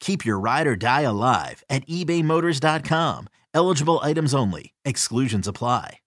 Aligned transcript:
Keep 0.00 0.24
your 0.24 0.38
ride 0.38 0.66
or 0.66 0.76
die 0.76 1.02
alive 1.02 1.64
at 1.68 1.86
ebaymotors.com. 1.86 3.28
Eligible 3.54 4.00
items 4.02 4.34
only. 4.34 4.74
Exclusions 4.84 5.48
apply. 5.48 5.98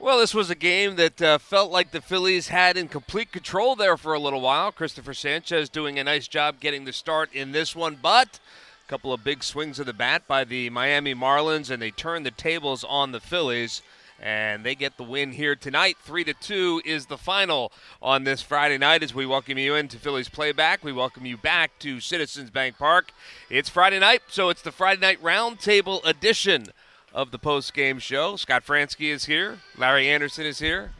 Well, 0.00 0.18
this 0.18 0.34
was 0.34 0.50
a 0.50 0.54
game 0.54 0.96
that 0.96 1.22
uh, 1.22 1.38
felt 1.38 1.70
like 1.70 1.90
the 1.90 2.02
Phillies 2.02 2.48
had 2.48 2.76
in 2.76 2.88
complete 2.88 3.32
control 3.32 3.74
there 3.74 3.96
for 3.96 4.12
a 4.12 4.18
little 4.18 4.42
while. 4.42 4.70
Cristopher 4.70 5.14
Sanchez 5.14 5.70
doing 5.70 5.98
a 5.98 6.04
nice 6.04 6.28
job 6.28 6.60
getting 6.60 6.84
the 6.84 6.92
start 6.92 7.32
in 7.32 7.52
this 7.52 7.74
one, 7.74 7.96
but 8.02 8.38
a 8.84 8.88
couple 8.90 9.14
of 9.14 9.24
big 9.24 9.42
swings 9.42 9.78
of 9.78 9.86
the 9.86 9.94
bat 9.94 10.26
by 10.26 10.44
the 10.44 10.68
Miami 10.68 11.14
Marlins, 11.14 11.70
and 11.70 11.80
they 11.80 11.90
turn 11.90 12.22
the 12.22 12.30
tables 12.30 12.84
on 12.84 13.12
the 13.12 13.20
Phillies 13.20 13.80
and 14.24 14.64
they 14.64 14.74
get 14.74 14.96
the 14.96 15.04
win 15.04 15.32
here 15.32 15.54
tonight. 15.54 15.98
Three 16.02 16.24
to 16.24 16.32
two 16.32 16.80
is 16.82 17.06
the 17.06 17.18
final 17.18 17.70
on 18.00 18.24
this 18.24 18.40
Friday 18.40 18.78
night. 18.78 19.02
As 19.02 19.14
we 19.14 19.26
welcome 19.26 19.58
you 19.58 19.74
into 19.74 19.98
Phillies 19.98 20.30
playback, 20.30 20.82
we 20.82 20.92
welcome 20.92 21.26
you 21.26 21.36
back 21.36 21.78
to 21.80 22.00
Citizens 22.00 22.48
Bank 22.48 22.78
Park. 22.78 23.12
It's 23.50 23.68
Friday 23.68 23.98
night, 23.98 24.22
so 24.28 24.48
it's 24.48 24.62
the 24.62 24.72
Friday 24.72 25.02
night 25.02 25.22
roundtable 25.22 26.02
edition 26.06 26.68
of 27.12 27.32
the 27.32 27.38
post 27.38 27.74
game 27.74 27.98
show. 27.98 28.36
Scott 28.36 28.64
Franzke 28.64 29.12
is 29.12 29.26
here, 29.26 29.58
Larry 29.76 30.08
Andersen 30.08 30.46
is 30.46 30.58
here. 30.58 30.92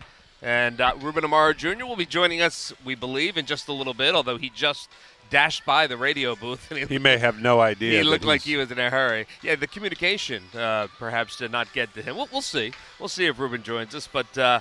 And 0.42 0.78
uh, 0.83 0.92
Ruben 1.00 1.25
Amaro 1.25 1.56
Jr. 1.56 1.86
will 1.86 1.97
be 1.97 2.05
joining 2.05 2.42
us, 2.42 2.75
we 2.84 2.95
believe, 2.95 3.39
in 3.39 3.47
just 3.47 3.67
a 3.69 3.72
little 3.72 3.95
bit, 3.95 4.14
although 4.14 4.36
he 4.36 4.50
just 4.50 4.91
dashed 5.30 5.64
by 5.64 5.86
the 5.86 5.97
radio 5.97 6.36
booth. 6.36 6.70
And 6.70 6.80
he, 6.80 6.86
he 6.86 6.98
may 6.98 7.19
have 7.19 7.41
no 7.41 7.61
idea. 7.72 7.98
He 7.98 8.05
looked 8.05 8.25
like 8.25 8.42
he 8.42 8.56
was 8.56 8.70
in 8.70 8.78
a 8.78 8.91
hurry. 8.91 9.27
Yeah, 9.42 9.56
the 9.56 9.67
communication 9.67 10.42
uh, 10.55 10.89
perhaps 10.98 11.36
did 11.36 11.50
not 11.50 11.72
get 11.72 11.94
to 11.94 12.03
him. 12.03 12.17
We'll, 12.17 12.28
we'll, 12.33 12.42
see. 12.42 12.72
We'll 12.98 13.08
see 13.08 13.27
if 13.27 13.39
Ruben 13.39 13.62
joins 13.62 13.95
us. 13.95 14.08
But 14.11 14.36
uh, 14.39 14.61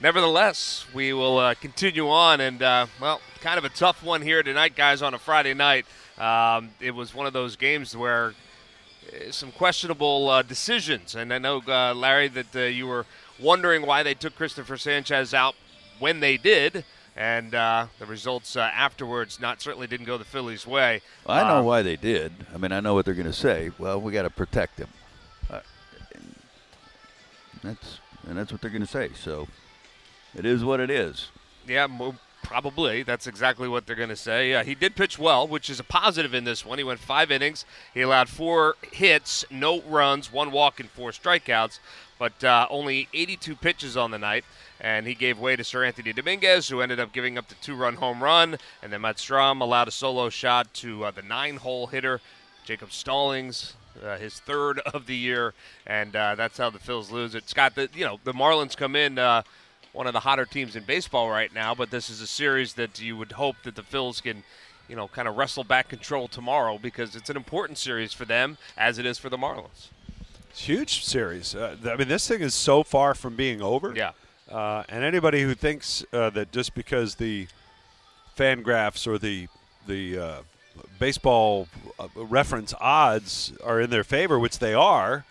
nevertheless, 0.00 0.86
we 0.94 1.12
will 1.12 1.38
uh, 1.38 1.54
continue 1.54 2.08
on. 2.08 2.40
And, 2.40 2.62
uh, 2.62 2.86
well, 3.00 3.20
kind 3.40 3.58
of 3.58 3.64
a 3.64 3.70
tough 3.70 4.02
one 4.02 4.22
here 4.22 4.42
tonight, 4.42 4.76
guys, 4.76 5.02
on 5.02 5.14
a 5.14 5.18
Friday 5.18 5.54
night. 5.54 5.86
Um, 6.18 6.70
it 6.80 6.92
was 6.92 7.14
one 7.14 7.26
of 7.26 7.32
those 7.32 7.56
games 7.56 7.96
where 7.96 8.34
uh, 9.08 9.30
some 9.30 9.52
questionable 9.52 10.28
uh, 10.28 10.42
decisions. 10.42 11.14
And 11.14 11.32
I 11.32 11.38
know, 11.38 11.58
Larry, 11.94 12.28
that 12.28 12.54
you 12.72 12.86
were 12.86 13.06
wondering 13.40 13.86
why 13.86 14.02
they 14.02 14.14
took 14.14 14.34
Cristopher 14.36 14.76
Sanchez 14.76 15.32
out 15.32 15.54
when 15.98 16.20
they 16.20 16.36
did 16.36 16.84
and 17.16 17.54
uh, 17.54 17.86
the 17.98 18.06
results 18.06 18.56
uh, 18.56 18.60
afterwards 18.60 19.40
not 19.40 19.60
certainly 19.60 19.86
didn't 19.86 20.06
go 20.06 20.18
the 20.18 20.24
Phillies' 20.24 20.66
way. 20.66 21.02
Well, 21.26 21.36
I 21.36 21.48
know 21.48 21.58
um, 21.58 21.64
why 21.64 21.82
they 21.82 21.96
did. 21.96 22.32
I 22.54 22.58
mean, 22.58 22.72
I 22.72 22.80
know 22.80 22.94
what 22.94 23.04
they're 23.04 23.14
going 23.14 23.26
to 23.26 23.32
say. 23.32 23.70
Well, 23.78 24.00
we 24.00 24.12
got 24.12 24.22
to 24.22 24.30
protect 24.30 24.78
him. 24.78 24.88
Uh, 25.50 25.60
and 26.14 26.34
that's 27.62 27.98
and 28.26 28.36
that's 28.36 28.52
what 28.52 28.60
they're 28.60 28.70
going 28.70 28.82
to 28.82 28.86
say. 28.86 29.10
So 29.14 29.48
it 30.34 30.44
is 30.44 30.64
what 30.64 30.80
it 30.80 30.90
is. 30.90 31.28
Yeah, 31.66 31.86
probably. 32.42 33.02
That's 33.02 33.26
exactly 33.26 33.68
what 33.68 33.86
they're 33.86 33.96
going 33.96 34.08
to 34.08 34.16
say. 34.16 34.50
Yeah, 34.50 34.62
he 34.62 34.74
did 34.74 34.96
pitch 34.96 35.18
well, 35.18 35.46
which 35.46 35.70
is 35.70 35.80
a 35.80 35.84
positive 35.84 36.34
in 36.34 36.44
this 36.44 36.64
one. 36.64 36.78
He 36.78 36.84
went 36.84 37.00
five 37.00 37.30
innings. 37.30 37.64
He 37.94 38.00
allowed 38.00 38.28
four 38.28 38.76
hits, 38.92 39.44
no 39.50 39.82
runs, 39.82 40.32
one 40.32 40.50
walk, 40.50 40.80
and 40.80 40.88
four 40.88 41.10
strikeouts, 41.10 41.78
but 42.20 42.44
uh, 42.44 42.68
only 42.70 43.08
82 43.14 43.56
pitches 43.56 43.96
on 43.96 44.10
the 44.12 44.18
night 44.18 44.44
and 44.78 45.06
he 45.06 45.14
gave 45.14 45.38
way 45.38 45.56
to 45.56 45.62
Seranthony 45.62 46.14
Dominguez, 46.14 46.68
who 46.68 46.80
ended 46.80 47.00
up 47.00 47.12
giving 47.12 47.36
up 47.36 47.48
the 47.48 47.54
two-run 47.56 47.94
home 47.94 48.22
run, 48.22 48.56
and 48.82 48.92
then 48.92 49.00
Matt 49.00 49.16
Strahm 49.16 49.60
allowed 49.60 49.88
a 49.88 49.90
solo 49.90 50.30
shot 50.30 50.72
to 50.74 51.04
uh, 51.04 51.10
the 51.10 51.22
nine-hole 51.22 51.88
hitter 51.88 52.20
Jacob 52.64 52.92
Stallings, 52.92 53.74
uh, 54.04 54.16
his 54.16 54.38
third 54.38 54.78
of 54.80 55.06
the 55.06 55.16
year, 55.16 55.54
and 55.86 56.14
uh, 56.14 56.34
that's 56.34 56.58
how 56.58 56.70
the 56.70 56.78
Phils 56.78 57.10
lose 57.10 57.34
it. 57.34 57.48
Scott, 57.48 57.74
the 57.74 57.88
you 57.94 58.04
know 58.04 58.20
the 58.24 58.32
Marlins 58.32 58.76
come 58.76 58.94
in. 58.94 59.18
Uh, 59.18 59.42
one 59.92 60.06
of 60.06 60.12
the 60.12 60.20
hotter 60.20 60.44
teams 60.44 60.76
in 60.76 60.84
baseball 60.84 61.28
right 61.28 61.52
now, 61.52 61.74
but 61.74 61.90
this 61.90 62.08
is 62.08 62.20
a 62.20 62.26
series 62.26 62.74
that 62.74 63.00
you 63.00 63.16
would 63.16 63.32
hope 63.32 63.56
that 63.64 63.74
the 63.74 63.82
Phils 63.82 64.22
can, 64.22 64.44
you 64.88 64.94
know, 64.94 65.08
kind 65.08 65.26
of 65.26 65.36
wrestle 65.36 65.64
back 65.64 65.88
control 65.88 66.28
tomorrow 66.28 66.78
because 66.78 67.16
it's 67.16 67.28
an 67.28 67.36
important 67.36 67.76
series 67.76 68.12
for 68.12 68.24
them 68.24 68.56
as 68.76 68.98
it 68.98 69.06
is 69.06 69.18
for 69.18 69.28
the 69.28 69.36
Marlins. 69.36 69.88
It's 70.50 70.64
huge 70.64 71.04
series. 71.04 71.54
Uh, 71.54 71.76
I 71.84 71.96
mean, 71.96 72.08
this 72.08 72.26
thing 72.26 72.40
is 72.40 72.54
so 72.54 72.82
far 72.82 73.14
from 73.14 73.36
being 73.36 73.62
over. 73.62 73.94
Yeah. 73.94 74.12
Uh, 74.50 74.82
and 74.88 75.04
anybody 75.04 75.42
who 75.42 75.54
thinks 75.54 76.04
uh, 76.12 76.30
that 76.30 76.50
just 76.50 76.74
because 76.74 77.14
the 77.14 77.46
Fangraphs 78.36 79.06
or 79.06 79.16
the 79.16 79.46
the 79.86 80.18
uh, 80.18 80.36
baseball 80.98 81.68
uh, 81.98 82.08
reference 82.16 82.74
odds 82.80 83.52
are 83.62 83.80
in 83.80 83.90
their 83.90 84.02
favor, 84.02 84.38
which 84.38 84.58
they 84.58 84.74
are, 84.74 85.24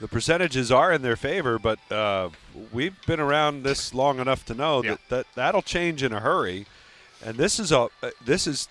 the 0.00 0.08
percentages 0.08 0.72
are 0.72 0.92
in 0.92 1.02
their 1.02 1.16
favor. 1.16 1.58
But 1.58 1.78
uh, 1.92 2.30
we've 2.72 2.96
been 3.06 3.20
around 3.20 3.64
this 3.64 3.92
long 3.92 4.18
enough 4.18 4.46
to 4.46 4.54
know 4.54 4.82
yeah. 4.82 4.92
that, 4.92 5.00
that 5.10 5.26
that'll 5.34 5.62
change 5.62 6.02
in 6.02 6.12
a 6.12 6.20
hurry. 6.20 6.66
And 7.22 7.36
this 7.36 7.60
is 7.60 7.70
a 7.70 7.88
uh, 8.02 8.10
this 8.24 8.46
is 8.46 8.68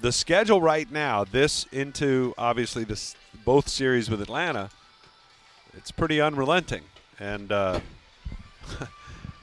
the 0.00 0.10
schedule 0.10 0.62
right 0.62 0.90
now. 0.90 1.22
This 1.22 1.66
into 1.70 2.32
obviously 2.38 2.84
this 2.84 3.14
both 3.44 3.68
series 3.68 4.10
with 4.10 4.20
Atlanta. 4.20 4.70
It's 5.76 5.90
pretty 5.90 6.20
unrelenting, 6.20 6.84
and 7.18 7.50
yeah. 7.50 7.80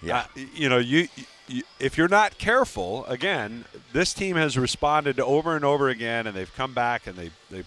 Uh, 0.04 0.26
you 0.56 0.70
know, 0.70 0.78
you, 0.78 1.08
you, 1.48 1.64
if 1.80 1.98
you're 1.98 2.08
not 2.08 2.38
careful, 2.38 3.06
again, 3.06 3.66
this 3.94 4.14
team 4.14 4.36
has 4.36 4.58
responded 4.58 5.20
over 5.20 5.56
and 5.56 5.66
over 5.66 5.90
again, 5.90 6.28
and 6.28 6.36
they've 6.36 6.54
come 6.56 6.74
back 6.74 7.08
and 7.08 7.16
they 7.16 7.32
they 7.50 7.64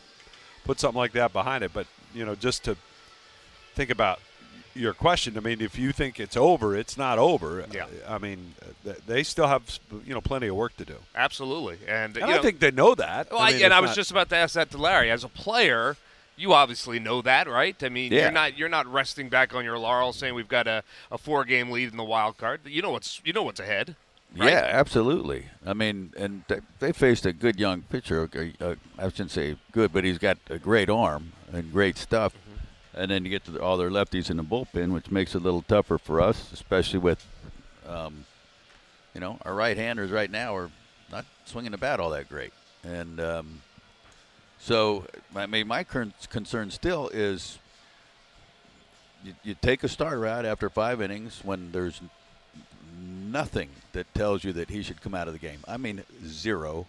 put 0.65 0.81
something 0.81 0.99
like 0.99 1.13
that 1.13 1.33
behind 1.33 1.63
it. 1.65 1.73
But 1.73 1.87
you 2.15 2.25
know, 2.25 2.35
just 2.35 2.65
to 2.65 2.77
think 3.75 3.91
about 3.91 4.21
your 4.75 4.95
question, 4.95 5.37
I 5.37 5.41
mean, 5.41 5.61
if 5.61 5.79
you 5.79 5.93
think 5.93 6.19
it's 6.19 6.37
over, 6.37 6.77
it's 6.77 6.97
not 6.97 7.19
over. 7.19 7.65
Yeah. 7.73 7.87
I 8.09 8.19
mean, 8.19 8.55
they 9.07 9.23
still 9.23 9.47
have 9.47 9.79
you 10.05 10.15
know 10.15 10.21
plenty 10.21 10.49
of 10.49 10.57
work 10.57 10.77
to 10.79 10.85
do. 10.85 10.97
Absolutely, 11.15 11.79
and, 11.87 12.17
and 12.17 12.25
I 12.25 12.37
know, 12.37 12.43
think 12.43 12.61
they 12.61 12.71
know 12.71 12.95
that. 12.95 13.31
Well, 13.31 13.41
I 13.41 13.53
mean, 13.53 13.63
and 13.63 13.75
I 13.75 13.81
was 13.81 13.91
not, 13.91 13.97
just 13.97 14.11
about 14.11 14.29
to 14.31 14.37
ask 14.37 14.55
that 14.55 14.71
to 14.73 14.79
Larry. 14.79 15.11
As 15.11 15.25
a 15.25 15.29
player, 15.29 15.97
you 16.37 16.53
obviously 16.53 16.99
know 16.99 17.23
that, 17.23 17.49
right? 17.49 17.81
I 17.83 17.89
mean, 17.89 18.13
yeah. 18.13 18.23
you're 18.23 18.33
not 18.33 18.59
you're 18.59 18.69
not 18.69 18.87
resting 18.87 19.29
back 19.29 19.55
on 19.55 19.65
your 19.65 19.79
laurels, 19.79 20.17
saying 20.17 20.35
we've 20.35 20.49
got 20.49 20.67
a, 20.67 20.83
a 21.11 21.19
four 21.19 21.45
game 21.45 21.71
lead 21.71 21.91
in 21.91 21.97
the 21.97 22.05
wild 22.05 22.37
card. 22.37 22.61
You 22.65 22.83
know 22.83 22.91
what's 22.91 23.21
you 23.25 23.33
know 23.33 23.43
what's 23.43 23.61
ahead. 23.61 23.97
Right? 24.37 24.51
Yeah, 24.51 24.69
absolutely. 24.69 25.47
I 25.65 25.75
mean, 25.75 26.13
and 26.17 26.43
they 26.81 26.93
faced 26.93 27.25
a 27.25 27.33
good 27.33 27.61
young 27.61 27.83
pitcher. 27.83 28.29
Uh, 28.61 28.75
I 28.99 29.09
shouldn't 29.09 29.31
say 29.31 29.57
good, 29.71 29.93
but 29.93 30.03
he's 30.03 30.19
got 30.19 30.39
a 30.51 30.59
great 30.59 30.91
arm 30.91 31.33
and 31.53 31.73
great 31.73 31.97
stuff. 31.97 32.35
Mm-hmm. 32.35 33.01
And 33.01 33.11
then 33.13 33.25
you 33.25 33.31
get 33.31 33.45
to 33.45 33.61
all 33.63 33.77
their 33.77 33.91
lefties 33.91 34.31
in 34.31 34.37
the 34.37 34.43
bullpen, 34.43 34.93
which 34.93 35.11
makes 35.11 35.37
it 35.37 35.39
a 35.39 35.41
little 35.45 35.63
tougher 35.63 35.99
for 35.99 36.21
us, 36.21 36.51
especially 36.53 36.99
with, 36.99 37.25
um, 37.89 38.25
you 39.15 39.21
know, 39.21 39.39
our 39.45 39.55
right-handers 39.55 40.11
right 40.11 40.31
now 40.31 40.57
are 40.57 40.71
not 41.13 41.25
swinging 41.45 41.71
the 41.71 41.79
bat 41.79 42.01
all 42.01 42.11
that 42.11 42.29
great. 42.29 42.53
And 42.83 43.21
um, 43.21 43.63
so, 44.65 45.05
I 45.37 45.45
mean, 45.45 45.69
my 45.69 45.85
concern 45.85 46.71
still 46.71 47.11
is 47.11 47.59
you, 49.23 49.35
you 49.43 49.55
take 49.61 49.85
a 49.85 49.89
starter 49.89 50.27
out 50.27 50.47
after 50.47 50.71
five 50.71 51.03
innings 51.03 51.43
when 51.45 51.71
there's 51.71 52.01
nothing 52.99 53.69
that 53.93 54.13
tells 54.15 54.43
you 54.43 54.55
that 54.55 54.71
he 54.71 54.83
should 54.83 55.03
come 55.03 55.15
out 55.15 55.29
of 55.29 55.35
the 55.35 55.39
game. 55.39 55.59
I 55.69 55.77
mean, 55.77 56.03
zero. 56.25 56.87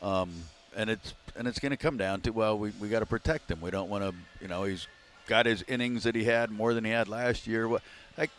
Um, 0.00 0.30
and 0.76 0.88
it's 0.88 1.14
and 1.34 1.48
it's 1.48 1.58
going 1.58 1.70
to 1.70 1.76
come 1.76 1.96
down 1.96 2.20
to 2.20 2.30
well, 2.30 2.56
we, 2.56 2.70
we 2.80 2.88
got 2.88 3.00
to 3.00 3.06
protect 3.06 3.50
him. 3.50 3.60
We 3.60 3.72
don't 3.72 3.90
want 3.90 4.04
to, 4.04 4.14
you 4.40 4.46
know, 4.46 4.62
he's 4.62 4.86
got 5.26 5.46
his 5.46 5.64
innings 5.66 6.04
that 6.04 6.14
he 6.14 6.22
had 6.22 6.52
more 6.52 6.74
than 6.74 6.84
he 6.84 6.92
had 6.92 7.08
last 7.08 7.44
year. 7.44 7.68
Like, 8.16 8.30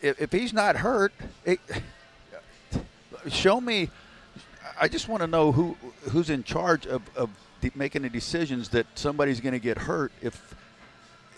if, 0.00 0.22
if 0.22 0.30
he's 0.30 0.52
not 0.52 0.76
hurt, 0.76 1.12
it, 1.44 1.58
show 3.28 3.60
me. 3.60 3.90
I 4.80 4.86
just 4.86 5.08
want 5.08 5.22
to 5.22 5.26
know 5.26 5.50
who 5.50 5.76
who's 6.10 6.30
in 6.30 6.44
charge 6.44 6.86
of, 6.86 7.02
of 7.16 7.30
making 7.74 8.02
the 8.02 8.10
decisions 8.10 8.68
that 8.70 8.86
somebody's 8.94 9.40
going 9.40 9.52
to 9.52 9.58
get 9.58 9.78
hurt 9.78 10.12
if 10.22 10.54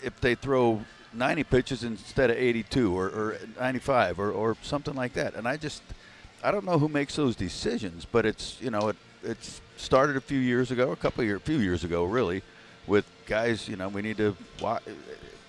if 0.03 0.19
they 0.21 0.35
throw 0.35 0.81
90 1.13 1.43
pitches 1.45 1.83
instead 1.83 2.29
of 2.29 2.37
82 2.37 2.95
or, 2.95 3.05
or 3.07 3.37
95 3.59 4.19
or, 4.19 4.31
or 4.31 4.57
something 4.61 4.93
like 4.93 5.13
that. 5.13 5.33
And 5.35 5.47
I 5.47 5.57
just, 5.57 5.81
I 6.43 6.51
don't 6.51 6.65
know 6.65 6.77
who 6.77 6.87
makes 6.87 7.15
those 7.15 7.35
decisions, 7.35 8.05
but 8.05 8.25
it's 8.25 8.61
you 8.61 8.69
know 8.69 8.89
it 8.89 8.95
it's 9.23 9.61
started 9.77 10.15
a 10.15 10.21
few 10.21 10.39
years 10.39 10.71
ago, 10.71 10.91
a 10.91 10.95
couple 10.95 11.21
of 11.21 11.27
years, 11.27 11.41
a 11.41 11.43
few 11.43 11.57
years 11.57 11.83
ago, 11.83 12.03
really, 12.03 12.43
with 12.85 13.05
guys. 13.25 13.67
You 13.67 13.75
know, 13.75 13.89
we 13.89 14.01
need 14.01 14.17
to 14.17 14.35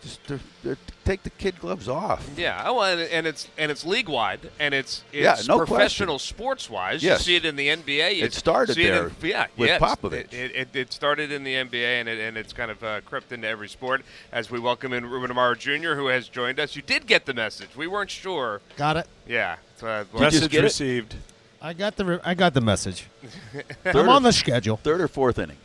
just 0.03 0.25
to, 0.29 0.39
to 0.63 0.77
take 1.05 1.23
the 1.23 1.31
kid 1.31 1.59
gloves 1.61 1.89
off. 1.89 2.29
Yeah, 2.37 2.63
oh, 2.67 2.81
and, 2.83 3.01
and 3.01 3.27
it's 3.27 3.49
and 3.59 3.71
it's 3.71 3.85
league 3.85 4.09
wide, 4.09 4.41
and 4.61 4.73
it's 4.75 5.03
Yeah, 5.13 5.33
it's 5.35 5.49
no 5.49 5.59
professional 5.59 6.19
sports 6.19 6.71
wise. 6.71 7.03
Yes. 7.03 7.21
You 7.21 7.25
see 7.25 7.37
it 7.37 7.45
in 7.45 7.57
the 7.57 7.69
NBA. 7.69 8.17
You 8.17 8.25
It 8.25 8.33
started 8.35 8.75
see 8.75 8.85
it 8.85 8.89
in- 8.89 8.95
there 8.95 9.11
yeah, 9.23 9.47
with 9.57 9.69
yes. 9.69 9.81
Popovich. 9.81 10.33
It, 10.33 10.55
it, 10.55 10.69
it 10.75 10.93
started 10.93 11.33
in 11.33 11.45
the 11.45 11.55
NBA, 11.55 12.01
and 12.01 12.09
it, 12.09 12.19
and 12.19 12.37
it's 12.37 12.53
kind 12.53 12.71
of 12.71 12.83
uh, 12.85 13.01
crept 13.03 13.33
into 13.33 13.49
every 13.49 13.69
sport. 13.69 14.03
As 14.33 14.51
we 14.51 14.61
welcome 14.61 14.93
in 14.93 15.07
Ruben 15.07 15.35
Amaro 15.35 15.59
Jr., 15.59 15.95
who 15.95 16.07
has 16.09 16.29
joined 16.29 16.61
us. 16.61 16.77
You 16.77 16.83
did 16.83 17.07
get 17.07 17.27
the 17.27 17.35
message. 17.35 17.71
We 17.77 17.87
weren't 17.87 18.11
sure. 18.11 18.61
Got 18.77 18.97
it. 18.99 19.07
Yeah. 19.27 19.57
So, 19.79 19.87
uh, 19.89 20.05
you 20.15 20.21
Message 20.21 20.43
just 20.43 20.55
it? 20.55 20.63
received. 20.63 21.15
I 21.61 21.73
got 21.73 21.97
the 21.97 22.05
re- 22.05 22.21
I 22.25 22.35
got 22.35 22.55
the 22.55 22.61
message. 22.61 23.07
I'm 23.85 24.09
on 24.09 24.23
the 24.23 24.33
schedule. 24.33 24.77
Third 24.77 25.01
or 25.01 25.09
fourth 25.09 25.39
inning. 25.39 25.57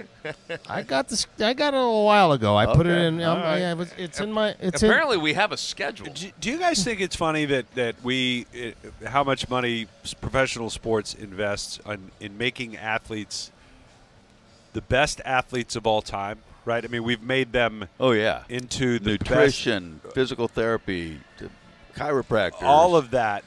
I 0.68 0.82
got 0.82 1.08
this. 1.08 1.26
I 1.40 1.52
got 1.54 1.74
it 1.74 1.76
a 1.76 1.80
little 1.80 2.04
while 2.04 2.32
ago. 2.32 2.56
I 2.56 2.66
put 2.66 2.86
it 2.86 2.90
Okay, 2.90 3.06
in. 3.06 3.20
Um, 3.22 3.38
all 3.38 3.44
right. 3.44 3.58
yeah, 3.58 3.72
it 3.72 3.78
was- 3.78 3.92
it's 3.98 4.20
in 4.20 4.32
my. 4.32 4.54
It's 4.60 4.82
in. 4.82 4.90
apparently, 4.90 5.16
we 5.18 5.34
have 5.34 5.52
a 5.52 5.56
schedule. 5.56 6.06
Do, 6.12 6.30
do 6.40 6.50
you 6.50 6.58
guys 6.58 6.82
think 6.84 7.00
it's 7.00 7.16
funny 7.16 7.44
that 7.46 7.70
that 7.74 7.96
we 8.02 8.46
it, 8.52 8.76
how 9.06 9.22
much 9.24 9.48
money 9.48 9.86
s- 10.04 10.14
professional 10.14 10.70
sports 10.70 11.14
invests 11.14 11.80
on 11.84 12.10
in 12.20 12.38
making 12.38 12.76
athletes 12.76 13.50
the 14.72 14.80
best 14.82 15.20
athletes 15.24 15.76
of 15.76 15.86
all 15.86 16.02
time? 16.02 16.38
Right. 16.64 16.84
I 16.84 16.88
mean, 16.88 17.02
we've 17.02 17.22
made 17.22 17.52
them 17.52 17.88
Oh 17.98 18.12
yeah, 18.12 18.44
into 18.48 18.98
the 19.00 19.12
nutrition, 19.12 20.00
physical 20.14 20.46
therapy, 20.46 21.18
t- 21.38 21.48
chiropractors, 21.96 22.62
all 22.62 22.94
of 22.94 23.10
that, 23.10 23.42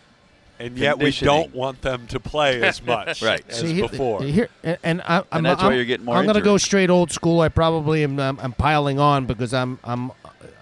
and 0.60 0.78
yet 0.78 0.98
we 1.00 1.12
don't 1.12 1.54
want 1.54 1.81
them 1.81 2.07
to 2.07 2.19
play 2.19 2.62
as 2.63 2.84
much 2.84 3.22
Right. 3.24 3.44
as 3.50 3.60
See, 3.60 3.74
here- 3.74 3.90
before. 3.90 4.24
Here, 4.24 4.50
and, 4.63 4.78
and 4.84 5.02
I, 5.02 5.24
I'm, 5.31 5.44
that's 5.44 5.62
why 5.62 5.68
I'm- 5.69 5.75
you're 5.75 5.86
getting 5.86 6.06
more 6.06 6.16
I'm 6.16 6.24
going 6.25 6.36
to 6.36 6.42
go 6.42 6.57
straight 6.57 6.90
old 6.90 7.12
school. 7.12 7.42
I 7.42 7.50
probably 7.50 8.04
am. 8.04 8.19
I'm, 8.19 8.40
I'm 8.40 8.54
piling 8.54 9.00
on 9.00 9.25
because 9.25 9.54
I'm. 9.54 9.80
I'm. 9.84 10.12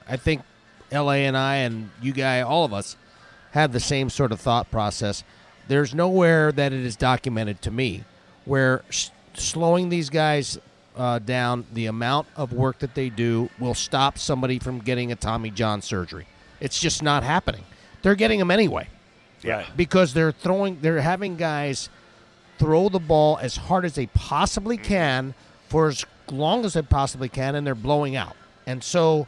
I 0.08 0.18
think 0.18 0.42
La 0.92 1.12
and 1.12 1.38
I 1.38 1.56
and 1.58 1.90
you 2.02 2.12
guy, 2.14 2.42
all 2.42 2.66
of 2.66 2.74
us, 2.74 2.96
have 3.52 3.72
the 3.72 3.80
same 3.80 4.10
sort 4.10 4.32
of 4.32 4.40
thought 4.40 4.70
process. 4.72 5.24
There's 5.68 5.94
nowhere 5.96 6.52
that 6.52 6.74
it 6.74 6.86
is 6.86 6.96
documented 6.96 7.62
to 7.62 7.72
me 7.72 8.04
where 8.46 8.84
s- 8.90 9.12
slowing 9.34 9.90
these 9.90 10.10
guys 10.10 10.60
uh, 10.98 11.20
down, 11.20 11.66
the 11.74 11.86
amount 11.86 12.28
of 12.36 12.52
work 12.52 12.80
that 12.80 12.94
they 12.96 13.10
do, 13.10 13.50
will 13.60 13.74
stop 13.74 14.18
somebody 14.18 14.60
from 14.60 14.80
getting 14.80 15.12
a 15.12 15.16
Tommy 15.16 15.50
John 15.50 15.82
surgery. 15.82 16.28
It's 16.60 16.80
just 16.80 17.02
not 17.02 17.24
happening. 17.24 17.64
They're 18.02 18.16
getting 18.16 18.40
them 18.40 18.52
anyway 18.52 18.88
yeah. 19.44 19.66
because 19.76 20.14
they're 20.14 20.32
throwing 20.32 20.80
they're 20.82 21.02
having 21.02 21.36
guys 21.36 21.90
throw 22.58 22.90
the 22.90 23.00
ball 23.00 23.38
as 23.42 23.56
hard 23.58 23.86
as 23.86 23.96
they 23.96 24.06
possibly 24.08 24.78
mm-hmm. 24.78 24.86
can 24.86 25.34
for 25.70 25.88
as 25.88 26.06
long 26.32 26.66
as 26.66 26.74
they 26.74 26.82
possibly 26.82 27.30
can 27.30 27.56
and 27.56 27.66
they're 27.66 27.76
blowing 27.76 28.16
out. 28.16 28.36
And 28.66 28.84
so 28.84 29.28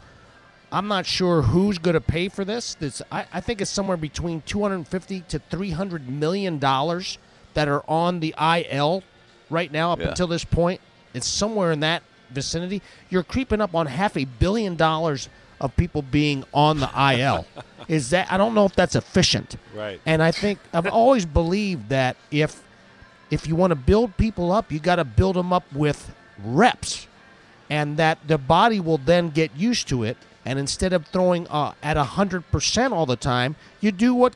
i'm 0.71 0.87
not 0.87 1.05
sure 1.05 1.41
who's 1.43 1.77
going 1.77 1.93
to 1.93 2.01
pay 2.01 2.29
for 2.29 2.45
this. 2.45 2.75
This 2.75 3.01
I, 3.11 3.25
I 3.33 3.41
think 3.41 3.61
it's 3.61 3.71
somewhere 3.71 3.97
between 3.97 4.41
250 4.41 5.21
to 5.29 5.39
300 5.39 6.09
million 6.09 6.59
dollars 6.59 7.17
that 7.53 7.67
are 7.67 7.83
on 7.89 8.19
the 8.19 8.33
il 8.37 9.03
right 9.49 9.71
now 9.71 9.93
up 9.93 9.99
Yeah. 9.99 10.09
until 10.09 10.27
this 10.27 10.43
point. 10.45 10.81
It's 11.13 11.27
somewhere 11.27 11.71
in 11.71 11.79
that 11.81 12.03
vicinity. 12.31 12.81
You're 13.09 13.23
creeping 13.23 13.61
up 13.61 13.73
on 13.75 13.85
half 13.85 14.17
a 14.17 14.25
billion 14.25 14.75
dollars 14.75 15.29
of 15.61 15.75
people 15.75 16.01
being 16.01 16.43
on 16.53 16.79
the 16.79 16.89
il 16.95 17.45
is 17.87 18.09
that 18.09 18.31
i 18.31 18.37
don't 18.37 18.53
know 18.53 18.65
if 18.65 18.75
that's 18.75 18.95
efficient 18.95 19.55
Right. 19.75 19.99
and 20.05 20.23
I 20.23 20.31
think 20.31 20.59
I've 20.73 20.87
always 20.87 21.25
believed 21.25 21.89
that 21.89 22.15
if 22.31 22.61
if 23.31 23.47
you 23.47 23.55
want 23.55 23.71
to 23.71 23.75
build 23.75 24.15
people 24.17 24.51
up, 24.51 24.71
you 24.71 24.79
got 24.79 24.97
to 24.97 25.03
build 25.03 25.35
them 25.35 25.51
up 25.51 25.65
with 25.73 26.13
reps, 26.43 27.07
and 27.69 27.97
that 27.97 28.19
the 28.27 28.37
body 28.37 28.79
will 28.79 28.99
then 28.99 29.29
get 29.31 29.53
used 29.57 29.87
to 29.89 30.03
it. 30.03 30.15
And 30.45 30.59
instead 30.59 30.93
of 30.93 31.07
throwing 31.07 31.47
uh, 31.47 31.73
at 31.83 31.97
hundred 31.97 32.49
percent 32.51 32.93
all 32.93 33.05
the 33.05 33.15
time, 33.15 33.55
you 33.81 33.91
do 33.91 34.13
what 34.13 34.35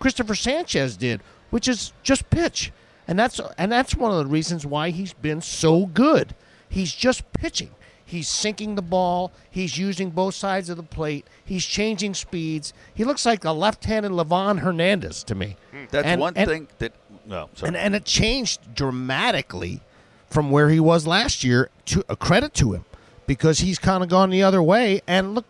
Cristopher 0.00 0.34
Sanchez 0.34 0.96
did, 0.96 1.20
which 1.50 1.68
is 1.68 1.92
just 2.02 2.28
pitch, 2.30 2.72
and 3.06 3.18
that's 3.18 3.38
and 3.58 3.70
that's 3.70 3.94
one 3.94 4.10
of 4.10 4.18
the 4.18 4.26
reasons 4.26 4.64
why 4.66 4.90
he's 4.90 5.12
been 5.12 5.40
so 5.42 5.86
good. 5.86 6.34
He's 6.68 6.92
just 6.94 7.30
pitching. 7.32 7.70
He's 8.10 8.28
sinking 8.28 8.74
the 8.74 8.82
ball. 8.82 9.30
He's 9.48 9.78
using 9.78 10.10
both 10.10 10.34
sides 10.34 10.68
of 10.68 10.76
the 10.76 10.82
plate. 10.82 11.24
He's 11.44 11.64
changing 11.64 12.14
speeds. 12.14 12.72
He 12.92 13.04
looks 13.04 13.24
like 13.24 13.44
a 13.44 13.52
left-handed 13.52 14.10
Livan 14.10 14.58
Hernandez 14.58 15.22
to 15.24 15.36
me. 15.36 15.56
Hmm. 15.70 15.84
That's 15.92 16.06
And- 16.08 16.20
one 16.20 16.32
and- 16.36 16.50
thing 16.50 16.68
that. 16.78 16.92
No, 17.26 17.48
sorry. 17.54 17.68
and 17.68 17.76
and 17.76 17.94
it 17.94 18.04
changed 18.04 18.74
dramatically 18.74 19.80
from 20.28 20.50
where 20.50 20.70
he 20.70 20.80
was 20.80 21.06
last 21.06 21.44
year. 21.44 21.70
To 21.86 22.04
a 22.08 22.16
credit 22.16 22.52
to 22.54 22.72
him, 22.72 22.84
because 23.28 23.60
he's 23.60 23.78
kind 23.78 24.02
of 24.02 24.08
gone 24.08 24.30
the 24.30 24.42
other 24.42 24.60
way. 24.62 25.02
And 25.06 25.36
look, 25.36 25.44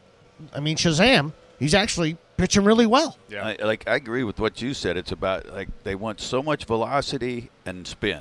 I 0.54 0.60
mean 0.60 0.76
Shazam, 0.76 1.32
he's 1.58 1.72
actually 1.74 2.18
pitching 2.36 2.64
really 2.64 2.86
well. 2.86 3.16
Yeah. 3.30 3.46
I, 3.58 3.64
like 3.64 3.88
I 3.88 3.94
agree 3.94 4.22
with 4.24 4.38
what 4.38 4.60
you 4.60 4.74
said. 4.74 4.98
It's 4.98 5.12
about 5.12 5.46
like 5.50 5.68
they 5.84 5.94
want 5.94 6.20
so 6.20 6.42
much 6.42 6.66
velocity 6.66 7.48
and 7.64 7.86
spin, 7.86 8.20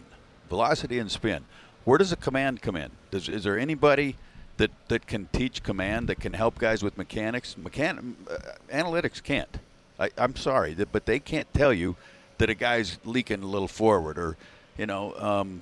velocity 0.49 0.97
and 0.99 1.11
spin. 1.11 1.43
Where 1.83 1.97
does 1.97 2.11
a 2.13 2.17
command 2.17 2.61
come 2.61 2.75
in? 2.77 2.91
Does, 3.11 3.27
is 3.27 3.43
there 3.43 3.57
anybody 3.59 4.15
that 4.59 4.71
that 4.87 5.07
can 5.07 5.27
teach 5.33 5.63
command 5.63 6.07
that 6.07 6.19
can 6.19 6.33
help 6.33 6.59
guys 6.59 6.83
with 6.83 6.97
mechanics? 6.97 7.55
Mechan- 7.59 8.13
uh, 8.29 8.37
analytics 8.71 9.21
can't. 9.21 9.57
I, 9.99 10.11
I'm 10.17 10.35
sorry, 10.35 10.73
that, 10.75 10.91
but 10.91 11.05
they 11.05 11.19
can't 11.19 11.51
tell 11.53 11.73
you 11.73 11.95
that 12.37 12.49
a 12.49 12.55
guy's 12.55 12.99
leaking 13.03 13.43
a 13.43 13.45
little 13.45 13.67
forward 13.67 14.17
or, 14.17 14.37
you 14.77 14.85
know, 14.85 15.13
um, 15.17 15.61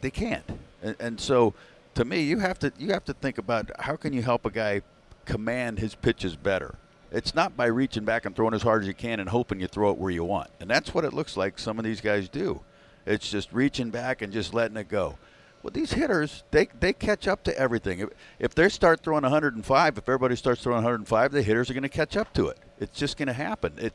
they 0.00 0.10
can't. 0.10 0.44
And, 0.82 0.96
and 0.98 1.20
so, 1.20 1.52
to 1.94 2.04
me, 2.04 2.22
you 2.22 2.38
have 2.38 2.58
to 2.60 2.72
you 2.78 2.92
have 2.92 3.04
to 3.06 3.12
think 3.12 3.38
about 3.38 3.70
how 3.80 3.96
can 3.96 4.12
you 4.12 4.22
help 4.22 4.46
a 4.46 4.50
guy 4.50 4.82
command 5.24 5.78
his 5.78 5.94
pitches 5.94 6.36
better. 6.36 6.76
It's 7.12 7.34
not 7.34 7.56
by 7.56 7.66
reaching 7.66 8.04
back 8.04 8.24
and 8.24 8.34
throwing 8.34 8.54
as 8.54 8.62
hard 8.62 8.82
as 8.82 8.88
you 8.88 8.94
can 8.94 9.20
and 9.20 9.28
hoping 9.28 9.60
you 9.60 9.66
throw 9.66 9.90
it 9.90 9.98
where 9.98 10.10
you 10.10 10.24
want. 10.24 10.50
And 10.60 10.68
that's 10.68 10.92
what 10.92 11.04
it 11.04 11.12
looks 11.12 11.36
like 11.36 11.58
some 11.58 11.78
of 11.78 11.84
these 11.84 12.00
guys 12.00 12.28
do. 12.28 12.60
It's 13.06 13.30
just 13.30 13.52
reaching 13.52 13.90
back 13.90 14.22
and 14.22 14.32
just 14.32 14.52
letting 14.52 14.76
it 14.76 14.88
go. 14.88 15.16
Well, 15.66 15.72
these 15.72 15.94
hitters, 15.94 16.44
they, 16.52 16.68
they 16.78 16.92
catch 16.92 17.26
up 17.26 17.42
to 17.42 17.58
everything. 17.58 17.98
If, 17.98 18.10
if 18.38 18.54
they 18.54 18.68
start 18.68 19.00
throwing 19.00 19.24
105, 19.24 19.98
if 19.98 20.08
everybody 20.08 20.36
starts 20.36 20.62
throwing 20.62 20.84
105, 20.84 21.32
the 21.32 21.42
hitters 21.42 21.68
are 21.68 21.74
going 21.74 21.82
to 21.82 21.88
catch 21.88 22.16
up 22.16 22.32
to 22.34 22.46
it. 22.46 22.58
It's 22.78 22.96
just 22.96 23.16
going 23.16 23.26
to 23.26 23.32
happen. 23.32 23.72
It, 23.76 23.92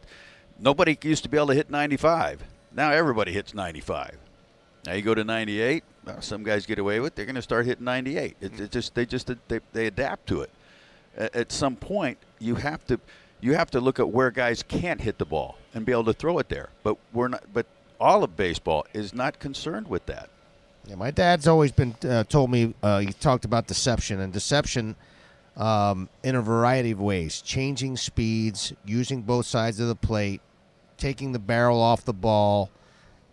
nobody 0.60 0.98
used 1.02 1.24
to 1.24 1.30
be 1.30 1.38
able 1.38 1.48
to 1.48 1.54
hit 1.54 1.70
95. 1.70 2.44
Now 2.76 2.92
everybody 2.92 3.32
hits 3.32 3.54
95. 3.54 4.18
Now 4.86 4.96
you 4.96 5.02
go 5.02 5.16
to 5.16 5.24
98. 5.24 5.86
Well, 6.04 6.22
some 6.22 6.44
guys 6.44 6.66
get 6.66 6.78
away 6.78 7.00
with. 7.00 7.14
it. 7.14 7.16
They're 7.16 7.26
going 7.26 7.36
to 7.36 7.42
start 7.42 7.66
hitting 7.66 7.86
98. 7.86 8.36
It, 8.42 8.60
it 8.60 8.72
just 8.72 8.94
they 8.94 9.06
just 9.06 9.32
they, 9.48 9.62
they 9.72 9.88
adapt 9.88 10.28
to 10.28 10.42
it. 10.42 10.50
At, 11.16 11.34
at 11.34 11.52
some 11.54 11.78
point, 11.78 12.18
you 12.38 12.56
have 12.56 12.86
to 12.88 13.00
you 13.40 13.54
have 13.54 13.72
to 13.72 13.80
look 13.80 13.98
at 13.98 14.10
where 14.10 14.30
guys 14.30 14.62
can't 14.62 15.00
hit 15.00 15.20
the 15.20 15.26
ball 15.26 15.58
and 15.74 15.86
be 15.86 15.94
able 15.94 16.04
to 16.04 16.14
throw 16.14 16.38
it 16.40 16.50
there. 16.50 16.68
But 16.84 16.98
we're 17.14 17.30
not. 17.30 17.46
But 17.54 17.66
all 17.98 18.26
of 18.26 18.36
baseball 18.36 18.86
is 18.92 19.14
not 19.14 19.40
concerned 19.40 19.88
with 19.88 20.06
that. 20.08 20.31
Yeah, 20.86 20.96
my 20.96 21.12
dad's 21.12 21.48
always 21.48 21.72
been 21.72 21.96
uh, 22.08 22.24
told 22.24 22.50
me 22.52 22.74
uh, 22.82 23.00
he 23.00 23.14
talked 23.14 23.46
about 23.46 23.68
deception 23.68 24.20
and 24.20 24.34
deception 24.34 24.96
um, 25.56 26.10
in 26.24 26.36
a 26.36 26.42
variety 26.42 26.92
of 26.92 27.00
ways, 27.00 27.42
changing 27.42 27.98
speeds, 27.98 28.74
using 28.86 29.22
both 29.22 29.46
sides 29.46 29.80
of 29.80 29.88
the 29.88 29.96
plate, 29.96 30.42
taking 30.98 31.32
the 31.34 31.40
barrel 31.40 31.80
off 31.82 32.04
the 32.04 32.14
ball 32.14 32.70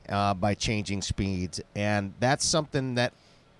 uh, 0.09 0.35
by 0.35 0.55
changing 0.55 1.00
speeds, 1.02 1.61
and 1.75 2.14
that's 2.21 2.45
something 2.45 2.95
that. 2.97 3.12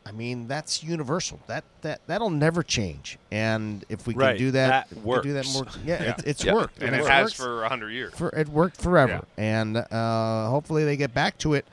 I 0.07 0.11
mean 0.11 0.49
that's 0.49 0.83
universal. 0.83 1.39
That 1.49 1.65
that 1.83 2.01
that'll 2.07 2.31
never 2.31 2.63
change. 2.63 3.19
And 3.31 3.85
if 3.91 4.07
we 4.07 4.15
can 4.15 4.39
do 4.39 4.53
that, 4.53 4.89
that 4.89 5.05
we 5.05 5.13
can 5.17 5.23
do 5.23 5.33
that 5.35 5.47
more. 5.53 5.67
Yeah, 5.85 6.03
Yeah. 6.03 6.11
It's, 6.17 6.23
it's 6.25 6.45
Yeah. 6.45 6.55
worked, 6.55 6.83
and 6.83 6.95
it 6.95 7.01
it 7.01 7.07
has 7.07 7.25
works 7.25 7.35
for 7.35 7.61
100 7.61 7.91
years. 7.91 8.15
for 8.15 8.31
it 8.31 8.49
worked 8.49 8.81
forever, 8.81 9.27
and 9.37 9.77
uh, 9.77 10.49
hopefully 10.49 10.85
they 10.87 10.97
get 10.97 11.13
back 11.13 11.37
to 11.39 11.53
it. 11.53 11.67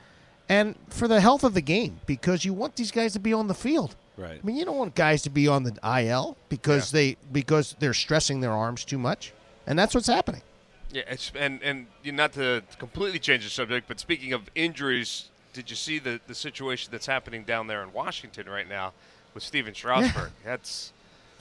And 0.48 0.76
for 0.88 1.08
the 1.08 1.20
health 1.20 1.42
of 1.44 1.54
the 1.54 1.60
game, 1.60 2.00
because 2.06 2.44
you 2.44 2.52
want 2.52 2.76
these 2.76 2.90
guys 2.90 3.12
to 3.14 3.18
be 3.18 3.32
on 3.32 3.48
the 3.48 3.54
field. 3.54 3.96
Right. 4.16 4.40
I 4.42 4.46
mean, 4.46 4.56
you 4.56 4.64
don't 4.64 4.76
want 4.76 4.94
guys 4.94 5.22
to 5.22 5.30
be 5.30 5.46
on 5.48 5.64
the 5.64 5.76
IL 5.84 6.36
because 6.48 6.90
they 6.90 7.16
because 7.32 7.76
they're 7.80 7.92
stressing 7.94 8.40
their 8.40 8.52
arms 8.52 8.84
too 8.84 8.98
much, 8.98 9.32
and 9.66 9.78
that's 9.78 9.94
what's 9.94 10.06
happening. 10.06 10.42
Yeah, 10.90 11.02
it's, 11.08 11.32
and 11.34 11.62
and 11.62 11.86
you 12.02 12.12
not 12.12 12.32
to 12.34 12.62
completely 12.78 13.18
change 13.18 13.44
the 13.44 13.50
subject, 13.50 13.88
but 13.88 14.00
speaking 14.00 14.32
of 14.32 14.48
injuries, 14.54 15.28
did 15.52 15.68
you 15.68 15.76
see 15.76 15.98
the 15.98 16.20
the 16.28 16.34
situation 16.34 16.90
that's 16.92 17.06
happening 17.06 17.44
down 17.44 17.66
there 17.66 17.82
in 17.82 17.92
Washington 17.92 18.48
right 18.48 18.68
now 18.68 18.92
with 19.34 19.42
Stephen 19.42 19.74
Strasburg? 19.74 20.30
Yeah. 20.42 20.50
That's 20.50 20.92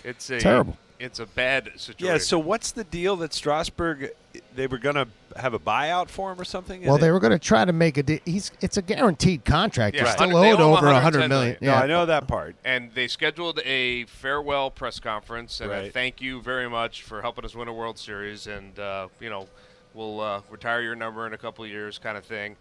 it's 0.04 0.30
a 0.30 0.40
Terrible. 0.40 0.78
It's 1.00 1.20
a 1.20 1.26
bad 1.26 1.72
situation. 1.78 2.06
Yeah. 2.06 2.18
So 2.18 2.40
what's 2.40 2.72
the 2.72 2.84
deal 2.84 3.16
that 3.18 3.34
Strasburg? 3.34 4.12
They 4.54 4.68
were 4.68 4.78
gonna. 4.78 5.08
Have 5.36 5.54
a 5.54 5.60
buyout 5.60 6.10
for 6.10 6.32
him 6.32 6.40
or 6.40 6.46
something? 6.46 6.82
Well, 6.84 6.96
And 6.96 7.04
they 7.04 7.08
it- 7.08 7.12
were 7.12 7.20
going 7.20 7.32
to 7.34 7.40
try 7.40 7.66
to 7.66 7.74
make 7.74 7.98
a. 7.98 8.04
De- 8.04 8.22
he's. 8.26 8.52
It's 8.62 8.78
a 8.78 8.82
guaranteed 8.82 9.44
contract. 9.46 9.96
Yeah, 9.96 10.02
He's 10.04 10.10
right. 10.20 10.28
still 10.30 10.38
owed 10.38 10.62
over 10.62 10.88
a 10.88 10.94
110 10.94 11.02
hundred 11.02 11.20
million. 11.30 11.30
million. 11.30 11.58
No, 11.62 11.74
I 11.76 11.88
know 11.88 12.06
that 12.06 12.28
part. 12.28 12.56
and 12.64 12.92
they 12.94 13.08
scheduled 13.08 13.60
a 13.66 14.06
farewell 14.06 14.72
press 14.72 15.00
conference 15.00 15.60
and 15.62 15.72
a 15.72 15.90
thank 15.92 16.22
you 16.22 16.42
very 16.42 16.70
much 16.70 17.04
for 17.04 17.22
helping 17.22 17.44
us 17.46 17.54
win 17.56 17.68
a 17.68 17.74
World 17.74 17.98
Series 18.00 18.48
and 18.48 18.78
uh, 18.80 19.08
you 19.20 19.30
know 19.30 19.48
we'll 19.94 20.20
uh, 20.22 20.42
retire 20.50 20.82
your 20.82 20.96
number 20.96 21.26
in 21.28 21.34
a 21.34 21.38
couple 21.38 21.64
of 21.64 21.70
years 21.72 21.98
kind 21.98 22.18
of 22.18 22.26
thing 22.26 22.56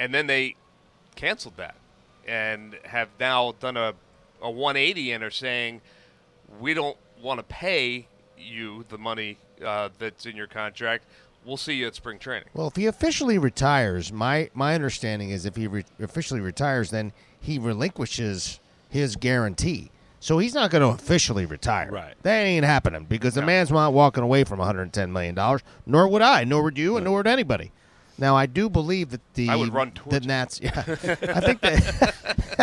and 0.00 0.14
then 0.14 0.26
they 0.26 0.54
canceled 1.16 1.56
that 1.56 1.74
and 2.26 2.76
have 2.84 3.08
now 3.20 3.52
done 3.60 3.76
a, 3.76 3.92
a 4.42 4.50
180 4.50 5.12
and 5.12 5.24
are 5.24 5.30
saying 5.30 5.80
we 6.60 6.72
don't 6.74 6.96
want 7.22 7.38
to 7.38 7.42
pay 7.44 8.06
you 8.38 8.84
the 8.88 8.96
money 8.98 9.36
uh, 9.64 9.88
that's 9.98 10.24
in 10.26 10.36
your 10.36 10.46
contract 10.46 11.04
we'll 11.44 11.56
see 11.56 11.74
you 11.74 11.86
at 11.86 11.94
spring 11.94 12.18
training 12.18 12.48
Well, 12.54 12.68
if 12.68 12.76
he 12.76 12.86
officially 12.86 13.38
retires, 13.38 14.12
my 14.12 14.50
my 14.54 14.74
understanding 14.74 15.30
is 15.30 15.46
if 15.46 15.56
he 15.56 15.66
re- 15.66 15.84
officially 16.00 16.40
retires, 16.40 16.90
then 16.90 17.12
he 17.40 17.58
relinquishes 17.58 18.60
his 18.88 19.16
guarantee. 19.16 19.90
So 20.20 20.38
he's 20.38 20.54
not 20.54 20.70
going 20.70 20.82
to 20.82 20.88
officially 20.88 21.46
retire. 21.46 21.90
Right. 21.92 22.14
That 22.22 22.40
ain't 22.42 22.64
happening 22.64 23.04
because 23.08 23.34
the 23.34 23.42
man's 23.42 23.70
not 23.70 23.92
walking 23.92 24.24
away 24.24 24.42
from 24.42 24.58
110 24.58 25.12
million 25.12 25.34
dollars. 25.36 25.62
Nor 25.86 26.08
would 26.08 26.22
I. 26.22 26.42
Nor 26.44 26.64
would 26.64 26.76
you, 26.76 26.96
and 26.96 27.04
nor 27.04 27.18
would 27.18 27.28
anybody. 27.28 27.70
Now, 28.18 28.36
I 28.36 28.46
do 28.46 28.68
believe 28.68 29.10
that 29.10 29.20
the 29.34 29.48
I 29.48 29.56
would 29.56 29.72
run 29.72 29.92
the 29.94 30.00
towards 30.00 30.16
it. 30.16 30.24
Nats. 30.26 30.60
Yeah, 30.62 30.70
I 30.86 31.40
think 31.40 31.60
that. 31.60 32.14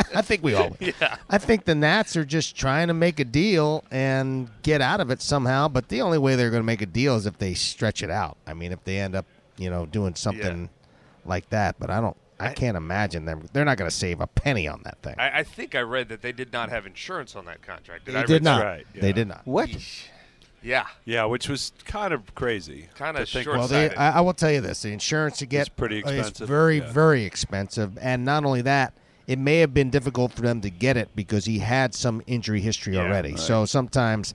I 0.13 0.21
think 0.21 0.43
we 0.43 0.53
all. 0.53 0.69
Would. 0.69 0.93
Yeah. 0.99 1.15
I 1.29 1.37
think 1.37 1.63
the 1.63 1.75
Nats 1.75 2.17
are 2.17 2.25
just 2.25 2.57
trying 2.57 2.89
to 2.89 2.93
make 2.93 3.19
a 3.19 3.25
deal 3.25 3.83
and 3.89 4.49
get 4.63 4.81
out 4.81 4.99
of 4.99 5.09
it 5.09 5.21
somehow. 5.21 5.69
But 5.69 5.87
the 5.87 6.01
only 6.01 6.17
way 6.17 6.35
they're 6.35 6.49
going 6.49 6.61
to 6.61 6.65
make 6.65 6.81
a 6.81 6.85
deal 6.85 7.15
is 7.15 7.25
if 7.25 7.37
they 7.37 7.53
stretch 7.53 8.03
it 8.03 8.09
out. 8.09 8.37
I 8.45 8.53
mean, 8.53 8.73
if 8.73 8.83
they 8.83 8.99
end 8.99 9.15
up, 9.15 9.25
you 9.57 9.69
know, 9.69 9.85
doing 9.85 10.15
something 10.15 10.69
like 11.25 11.49
that. 11.49 11.77
But 11.79 11.89
I 11.89 12.01
don't. 12.01 12.17
I, 12.37 12.51
can't 12.53 12.75
imagine 12.75 13.23
them. 13.23 13.47
They're 13.53 13.63
not 13.63 13.77
going 13.77 13.89
to 13.89 13.95
save 13.95 14.19
a 14.19 14.27
penny 14.27 14.67
on 14.67 14.81
that 14.83 14.97
thing. 15.01 15.15
I, 15.17 15.39
I 15.39 15.43
think 15.43 15.73
I 15.73 15.79
read 15.79 16.09
that 16.09 16.21
they 16.21 16.33
did 16.33 16.51
not 16.51 16.67
have 16.69 16.85
insurance 16.85 17.33
on 17.33 17.45
that 17.45 17.61
contract 17.61 18.03
did 18.03 18.13
they 18.13 18.19
I 18.19 18.25
did 18.25 18.33
read 18.33 18.43
not. 18.43 18.59
that? 18.59 18.65
right, 18.65 18.87
They 18.93 19.07
yeah. 19.07 19.13
did 19.13 19.27
not. 19.29 19.47
What? 19.47 19.69
Yeah 20.65 20.87
Yeah, 21.05 21.25
which 21.25 21.47
was 21.47 21.71
kind 21.85 22.13
of 22.13 22.33
crazy. 22.35 22.89
Kinda 22.97 23.19
to 23.21 23.31
think 23.31 23.43
short- 23.45 23.57
Well, 23.59 23.67
they, 23.67 23.93
I, 23.95 24.17
I 24.17 24.21
will 24.21 24.33
tell 24.33 24.51
you 24.51 24.61
this: 24.61 24.81
the 24.81 24.91
insurance 24.91 25.37
to 25.37 25.45
get 25.45 25.67
It's 25.67 25.69
pretty 25.69 25.99
is 25.99 26.09
expensive, 26.09 26.47
very, 26.47 26.79
yeah. 26.79 26.91
very 26.91 27.23
expensive, 27.23 27.97
and 28.01 28.25
not 28.25 28.43
only 28.45 28.61
that, 28.63 28.93
it 29.27 29.39
may 29.39 29.59
have 29.59 29.73
been 29.73 29.89
difficult 29.89 30.33
for 30.33 30.41
them 30.41 30.61
to 30.61 30.69
get 30.69 30.97
it 30.97 31.09
because 31.15 31.45
he 31.45 31.59
had 31.59 31.93
some 31.95 32.21
injury 32.27 32.61
history 32.61 32.95
Yeah, 32.95 33.03
already. 33.03 33.37
So 33.37 33.65
sometimes 33.65 34.33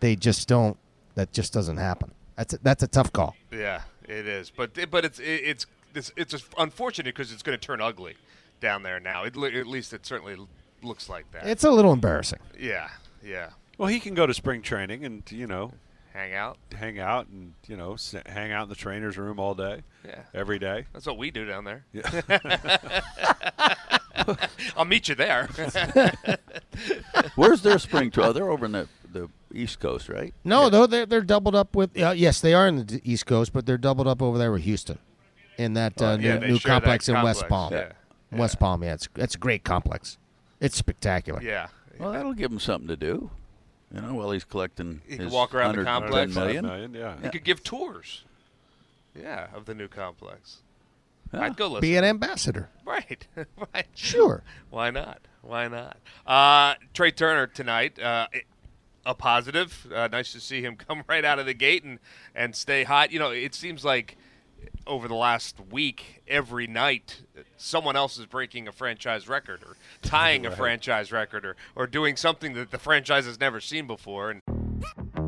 they 0.00 0.16
just 0.16 0.48
don't. 0.48 0.76
That 1.14 1.32
just 1.32 1.52
doesn't 1.52 1.78
happen. 1.78 2.12
That's 2.36 2.54
a, 2.54 2.58
that's 2.62 2.82
a 2.82 2.88
tough 2.88 3.12
call. 3.12 3.34
Yeah, 3.50 3.82
it 4.08 4.26
is, 4.26 4.50
but 4.50 4.70
but 4.90 5.04
it's 5.04 5.18
it's 5.20 5.66
it's 5.94 6.12
it's 6.16 6.34
unfortunate 6.58 7.14
because 7.14 7.32
it's 7.32 7.42
going 7.42 7.58
to 7.58 7.64
turn 7.66 7.80
ugly 7.80 8.16
down 8.60 8.82
there 8.82 9.00
now. 9.00 9.24
It, 9.24 9.36
at 9.36 9.66
least 9.66 9.92
it 9.92 10.06
certainly 10.06 10.36
looks 10.82 11.08
like 11.08 11.30
that. 11.32 11.46
It's 11.46 11.64
a 11.64 11.70
little 11.70 11.92
embarrassing. 11.92 12.38
yeah, 12.58 12.88
yeah. 13.24 13.50
Well, 13.78 13.88
he 13.88 14.00
can 14.00 14.14
go 14.14 14.26
to 14.26 14.34
spring 14.34 14.60
training 14.62 15.04
and 15.04 15.22
you 15.30 15.46
know 15.46 15.72
Hang 16.12 16.34
out. 16.34 16.58
hang 16.76 16.98
out 16.98 17.28
and 17.28 17.54
you 17.68 17.76
know 17.76 17.92
s- 17.94 18.14
hang 18.26 18.50
out 18.52 18.64
in 18.64 18.68
the 18.68 18.74
trainer's 18.74 19.16
room 19.16 19.38
all 19.38 19.54
day, 19.54 19.82
Yeah, 20.04 20.22
every 20.34 20.58
day. 20.58 20.86
that's 20.92 21.06
what 21.06 21.16
we 21.16 21.30
do 21.30 21.44
down 21.46 21.64
there. 21.64 21.84
Yeah. 21.92 22.78
I'll 24.76 24.84
meet 24.84 25.08
you 25.08 25.14
there. 25.14 25.48
Where's 27.36 27.62
their 27.62 27.78
spring 27.78 28.10
tour? 28.10 28.32
They're 28.32 28.50
over 28.50 28.66
in 28.66 28.72
the, 28.72 28.88
the 29.10 29.28
East 29.54 29.80
Coast, 29.80 30.08
right? 30.08 30.34
No, 30.44 30.68
though 30.68 30.86
they're 30.86 31.06
they're 31.06 31.20
doubled 31.22 31.54
up 31.54 31.74
with. 31.76 31.96
Uh, 32.00 32.10
yes, 32.10 32.40
they 32.40 32.52
are 32.54 32.66
in 32.66 32.84
the 32.86 33.00
East 33.04 33.26
Coast, 33.26 33.52
but 33.52 33.64
they're 33.66 33.78
doubled 33.78 34.06
up 34.08 34.20
over 34.20 34.36
there 34.38 34.52
with 34.52 34.62
Houston, 34.62 34.98
in 35.56 35.74
that 35.74 36.00
uh, 36.02 36.18
yeah, 36.20 36.38
new, 36.38 36.48
new 36.48 36.58
share 36.58 36.74
that 36.74 36.82
complex 36.82 37.08
in 37.08 37.22
West 37.22 37.48
Palm. 37.48 37.72
yeah. 37.72 37.92
West 38.32 38.58
Palm, 38.58 38.82
yeah, 38.82 38.94
it's 38.94 39.08
it's 39.16 39.34
a 39.34 39.38
great 39.38 39.64
complex. 39.64 40.18
It's 40.60 40.76
spectacular. 40.76 41.40
yeah. 41.42 41.68
Well, 41.98 42.12
that'll 42.12 42.34
give 42.34 42.50
them 42.50 42.60
something 42.60 42.88
to 42.88 42.96
do. 42.96 43.30
You 43.94 44.02
know, 44.02 44.14
while 44.14 44.30
he's 44.32 44.44
collecting 44.44 45.00
He 45.08 45.16
can 45.16 45.24
his 45.26 45.32
walk 45.32 45.54
around 45.54 45.76
the 45.76 45.84
complex. 45.84 46.34
million. 46.34 46.66
Million, 46.66 46.94
yeah. 46.94 47.16
You 47.22 47.30
could 47.30 47.44
give 47.44 47.62
tours. 47.64 48.24
Yeah, 49.18 49.46
of 49.54 49.64
the 49.64 49.74
new 49.74 49.88
complex. 49.88 50.58
Yeah. 51.32 51.40
I'd 51.42 51.56
go 51.56 51.66
listen. 51.68 51.80
Be 51.80 51.96
an 51.96 52.04
ambassador. 52.04 52.68
right, 52.84 53.26
right. 53.74 53.86
Sure. 53.94 54.42
Why 54.70 54.90
not? 54.90 55.20
Why 55.42 55.68
not? 55.68 55.96
Uh, 56.26 56.74
Trea 56.94 57.12
Turner 57.12 57.46
tonight, 57.46 57.98
uh, 57.98 58.26
a 59.06 59.14
positive. 59.14 59.86
Uh, 59.92 60.08
nice 60.10 60.32
to 60.32 60.40
see 60.40 60.60
him 60.62 60.76
come 60.88 61.02
right 61.08 61.24
out 61.24 61.38
of 61.38 61.46
the 61.46 61.54
gate 61.54 61.82
and, 61.84 61.98
and 62.34 62.54
stay 62.54 62.84
hot. 62.84 63.10
You 63.10 63.18
know, 63.18 63.30
it 63.30 63.54
seems 63.54 63.84
like 63.84 64.16
over 64.88 65.06
the 65.06 65.14
last 65.14 65.56
week, 65.70 66.22
every 66.26 66.66
night, 66.66 67.20
someone 67.56 67.94
else 67.94 68.18
is 68.18 68.26
breaking 68.26 68.66
a 68.66 68.72
franchise 68.72 69.28
record 69.28 69.62
or 69.62 69.76
tying 70.02 70.46
a 70.46 70.50
franchise 70.50 71.12
record 71.12 71.44
or, 71.44 71.56
or 71.76 71.86
doing 71.86 72.16
something 72.16 72.54
that 72.54 72.70
the 72.70 72.78
franchise 72.78 73.26
has 73.26 73.38
never 73.38 73.60
seen 73.60 73.86
before. 73.86 74.30
And 74.30 75.27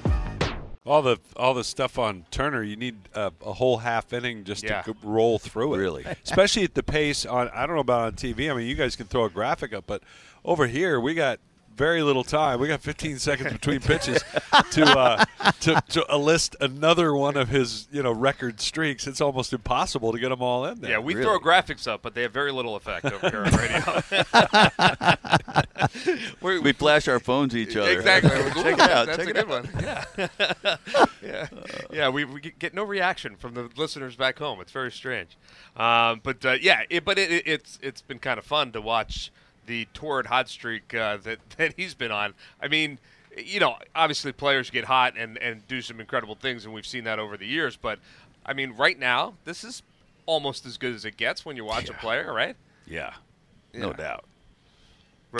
All 0.83 1.03
the 1.03 1.17
all 1.35 1.53
the 1.53 1.63
stuff 1.63 1.99
on 1.99 2.25
Turner, 2.31 2.63
you 2.63 2.75
need 2.75 2.95
a, 3.13 3.31
a 3.45 3.53
whole 3.53 3.77
half 3.77 4.13
inning 4.13 4.43
just 4.43 4.63
Yeah. 4.63 4.81
to 4.81 4.95
roll 5.03 5.37
through 5.37 5.75
it. 5.75 5.77
Really? 5.77 6.05
especially 6.23 6.63
at 6.63 6.73
the 6.73 6.81
pace 6.83 7.23
on. 7.25 7.49
I 7.49 7.67
don't 7.67 7.75
know 7.75 7.81
about 7.81 8.01
on 8.05 8.13
TV. 8.13 8.49
I 8.51 8.55
mean, 8.55 8.65
you 8.65 8.73
guys 8.75 8.95
can 8.95 9.05
throw 9.05 9.25
a 9.25 9.29
graphic 9.29 9.73
up, 9.73 9.85
but 9.85 10.01
over 10.43 10.65
here 10.65 10.99
we 10.99 11.13
got 11.13 11.39
very 11.75 12.01
little 12.03 12.23
time. 12.23 12.59
We 12.59 12.67
got 12.67 12.81
15 12.81 13.19
seconds 13.19 13.53
between 13.53 13.79
pitches 13.81 14.23
to 14.71 14.83
uh, 14.85 15.25
to 15.61 15.81
to 15.89 16.17
list 16.17 16.55
another 16.61 17.13
one 17.15 17.37
of 17.37 17.49
his 17.49 17.87
you 17.91 18.03
know 18.03 18.11
record 18.11 18.59
streaks. 18.61 19.07
It's 19.07 19.21
almost 19.21 19.53
impossible 19.53 20.11
to 20.11 20.19
get 20.19 20.29
them 20.29 20.41
all 20.41 20.65
in 20.65 20.81
there. 20.81 20.91
yeah, 20.91 20.99
we 20.99 21.13
Really? 21.15 21.25
throw 21.25 21.39
graphics 21.39 21.87
up, 21.87 22.01
but 22.01 22.13
they 22.15 22.21
have 22.23 22.31
very 22.33 22.51
little 22.51 22.75
effect 22.75 23.05
over 23.05 23.29
here 23.29 23.43
on 23.45 23.51
radio. 23.53 24.01
we, 26.41 26.59
We 26.59 26.73
flash 26.73 27.07
our 27.07 27.19
phones 27.19 27.53
at 27.53 27.59
each 27.59 27.75
other. 27.75 27.91
Exactly. 27.91 28.29
check 28.63 28.73
it 28.73 28.79
out. 28.79 29.05
That's 29.07 29.17
check 29.17 29.27
a 29.27 29.33
good 29.33 29.37
out. 29.37 29.47
one. 29.47 29.69
Yeah. 29.81 30.05
yeah. 31.23 31.47
Yeah. 31.91 32.09
We, 32.09 32.25
we 32.25 32.41
get 32.41 32.73
no 32.73 32.83
reaction 32.83 33.35
from 33.35 33.53
the 33.53 33.69
listeners 33.75 34.15
back 34.15 34.39
home. 34.39 34.61
It's 34.61 34.71
very 34.71 34.91
strange. 34.91 35.37
Um, 35.75 36.21
but 36.23 36.45
uh, 36.45 36.57
yeah, 36.61 36.83
it, 36.89 37.05
but 37.05 37.17
it, 37.17 37.31
it, 37.31 37.43
it's 37.47 37.79
it's 37.81 38.01
been 38.01 38.19
kind 38.19 38.37
of 38.37 38.45
fun 38.45 38.71
to 38.73 38.81
watch 38.81 39.31
the 39.65 39.87
torrid 39.93 40.27
hot 40.27 40.49
streak 40.49 40.93
uh, 40.93 41.17
that 41.17 41.39
that 41.57 41.73
he's 41.77 41.93
been 41.93 42.11
on. 42.11 42.33
I 42.61 42.67
mean. 42.67 42.99
You 43.37 43.61
know, 43.61 43.77
obviously 43.95 44.33
players 44.33 44.69
get 44.69 44.83
hot 44.83 45.13
and, 45.17 45.37
and 45.37 45.65
do 45.65 45.81
some 45.81 46.01
incredible 46.01 46.35
things, 46.35 46.65
and 46.65 46.73
we've 46.73 46.85
seen 46.85 47.05
that 47.05 47.17
over 47.17 47.37
the 47.37 47.45
years. 47.45 47.77
But, 47.77 47.99
I 48.45 48.51
mean, 48.51 48.73
right 48.73 48.99
now, 48.99 49.35
this 49.45 49.63
is 49.63 49.83
almost 50.25 50.65
as 50.65 50.77
good 50.77 50.93
as 50.93 51.05
it 51.05 51.15
gets 51.15 51.45
when 51.45 51.55
you 51.55 51.63
watch 51.63 51.87
a 51.89 51.93
player, 51.93 52.33
right? 52.33 52.57
yeah, 52.85 53.13
no 53.73 53.91
Yeah. 53.91 53.93
doubt. 53.95 54.25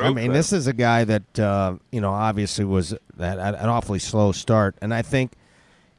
I 0.01 0.09
mean, 0.13 0.31
this 0.31 0.53
is 0.53 0.67
a 0.67 0.73
guy 0.73 1.03
that 1.03 1.37
uh, 1.37 1.75
you 1.91 1.99
know 1.99 2.11
obviously 2.11 2.63
was 2.63 2.95
that 3.17 3.37
an 3.37 3.67
awfully 3.67 3.99
slow 3.99 4.31
start, 4.31 4.75
and 4.81 4.93
I 4.93 5.01
think 5.01 5.33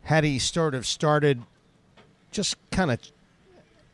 had 0.04 0.24
he 0.24 0.38
sort 0.38 0.74
of 0.74 0.86
started 0.86 1.42
just 2.30 2.56
kind 2.70 2.90
of 2.90 3.00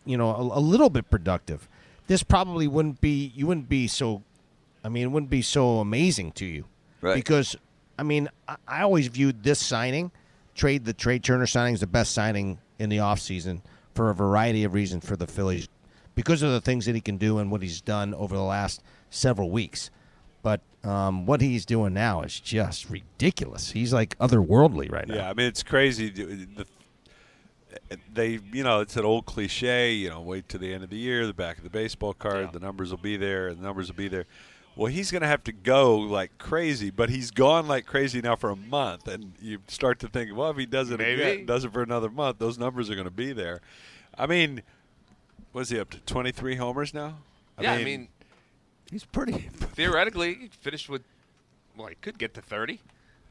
you 0.05 0.17
know 0.17 0.31
a, 0.31 0.59
a 0.59 0.61
little 0.61 0.89
bit 0.89 1.11
productive, 1.11 1.69
this 2.09 2.23
probably 2.25 2.67
wouldn't 2.67 3.01
be 3.01 3.33
you 3.37 3.47
wouldn't 3.47 3.69
be 3.69 3.87
so. 3.87 4.23
I 4.85 4.89
mean, 4.89 5.05
it 5.05 5.11
wouldn't 5.11 5.31
be 5.31 5.43
so 5.43 5.79
amazing 5.79 6.33
to 6.33 6.45
you 6.47 6.65
Right. 7.01 7.15
because 7.15 7.55
I 7.99 8.03
mean 8.03 8.29
I, 8.49 8.57
I 8.67 8.83
always 8.83 9.07
viewed 9.07 9.43
this 9.45 9.65
signing, 9.65 10.11
trade 10.57 10.85
the 10.85 10.93
Trea 10.93 11.21
Turner 11.21 11.47
signing 11.47 11.75
as 11.75 11.81
the 11.81 11.87
best 11.87 12.13
signing 12.13 12.59
in 12.81 12.89
the 12.91 12.97
offseason 12.99 13.61
for 13.95 14.11
a 14.11 14.15
variety 14.15 14.65
of 14.65 14.75
reasons 14.75 15.05
for 15.07 15.17
the 15.17 15.27
Phillies 15.27 15.69
because 16.15 16.43
of 16.43 16.51
the 16.51 16.61
things 16.61 16.87
that 16.87 16.95
he 16.97 17.01
can 17.01 17.17
do 17.17 17.39
and 17.39 17.51
what 17.51 17.63
he's 17.63 17.81
done 17.81 18.15
over 18.15 18.35
the 18.37 18.43
last 18.43 18.83
several 19.11 19.51
weeks. 19.51 19.91
But 20.43 20.61
um, 20.85 21.27
what 21.27 21.41
he's 21.41 21.67
doing 21.67 21.95
now 21.95 22.23
is 22.23 22.39
just 22.39 22.89
ridiculous. 22.89 23.73
He's 23.73 23.93
like 23.93 24.17
otherworldly 24.19 24.91
right 24.91 25.07
now. 25.09 25.15
Yeah, 25.17 25.31
I 25.31 25.35
mean 25.35 25.47
it's 25.47 25.63
crazy. 25.65 26.09
The, 26.11 26.67
they, 28.13 28.39
you 28.53 28.63
know, 28.63 28.81
it's 28.81 28.97
an 28.97 29.05
old 29.05 29.27
cliche. 29.27 29.93
You 29.93 30.11
know, 30.11 30.21
wait 30.21 30.49
to 30.51 30.59
the 30.59 30.73
end 30.73 30.85
of 30.85 30.91
the 30.91 30.97
year, 30.97 31.27
the 31.27 31.33
back 31.35 31.59
of 31.59 31.65
the 31.65 31.71
baseball 31.71 32.13
card, 32.15 32.47
Yeah. 32.47 32.51
the 32.53 32.61
numbers 32.61 32.91
will 32.91 32.99
be 32.99 33.17
there, 33.17 33.49
and 33.49 33.59
the 33.59 33.63
numbers 33.63 33.89
will 33.89 33.97
be 33.97 34.09
there. 34.09 34.27
Well, 34.77 34.87
he's 34.93 35.11
going 35.11 35.23
to 35.23 35.29
have 35.29 35.43
to 35.45 35.53
go 35.53 35.97
like 35.97 36.39
crazy, 36.39 36.91
but 36.91 37.11
he's 37.11 37.31
gone 37.33 37.67
like 37.67 37.85
crazy 37.85 38.21
now 38.21 38.37
for 38.37 38.51
a 38.51 38.57
month, 38.57 39.09
and 39.09 39.33
you 39.41 39.59
start 39.67 39.99
to 40.01 40.09
think, 40.09 40.37
well, 40.37 40.51
if 40.51 40.57
he 40.57 40.67
does 40.67 40.91
it 40.91 40.99
Maybe. 40.99 41.21
again, 41.23 41.47
does 41.47 41.65
it 41.65 41.73
for 41.73 41.83
another 41.83 42.09
month, 42.11 42.39
those 42.39 42.59
numbers 42.59 42.89
are 42.89 42.95
going 42.95 43.05
to 43.07 43.11
be 43.11 43.33
there. 43.33 43.61
I 44.17 44.27
mean, 44.27 44.63
was 45.53 45.71
he 45.71 45.81
up 45.81 45.91
to 45.91 45.99
twenty 46.01 46.31
three 46.31 46.55
homers 46.57 46.95
now? 46.95 47.19
yeah, 47.61 47.73
I 47.73 47.83
mean, 47.83 48.09
He's 48.91 49.05
pretty. 49.05 49.33
theoretically, 49.33 50.35
he 50.35 50.49
finished 50.49 50.89
with. 50.89 51.03
Well, 51.77 51.89
he 51.89 51.95
could 51.97 52.19
get 52.19 52.35
to 52.35 52.41
30. 52.43 52.81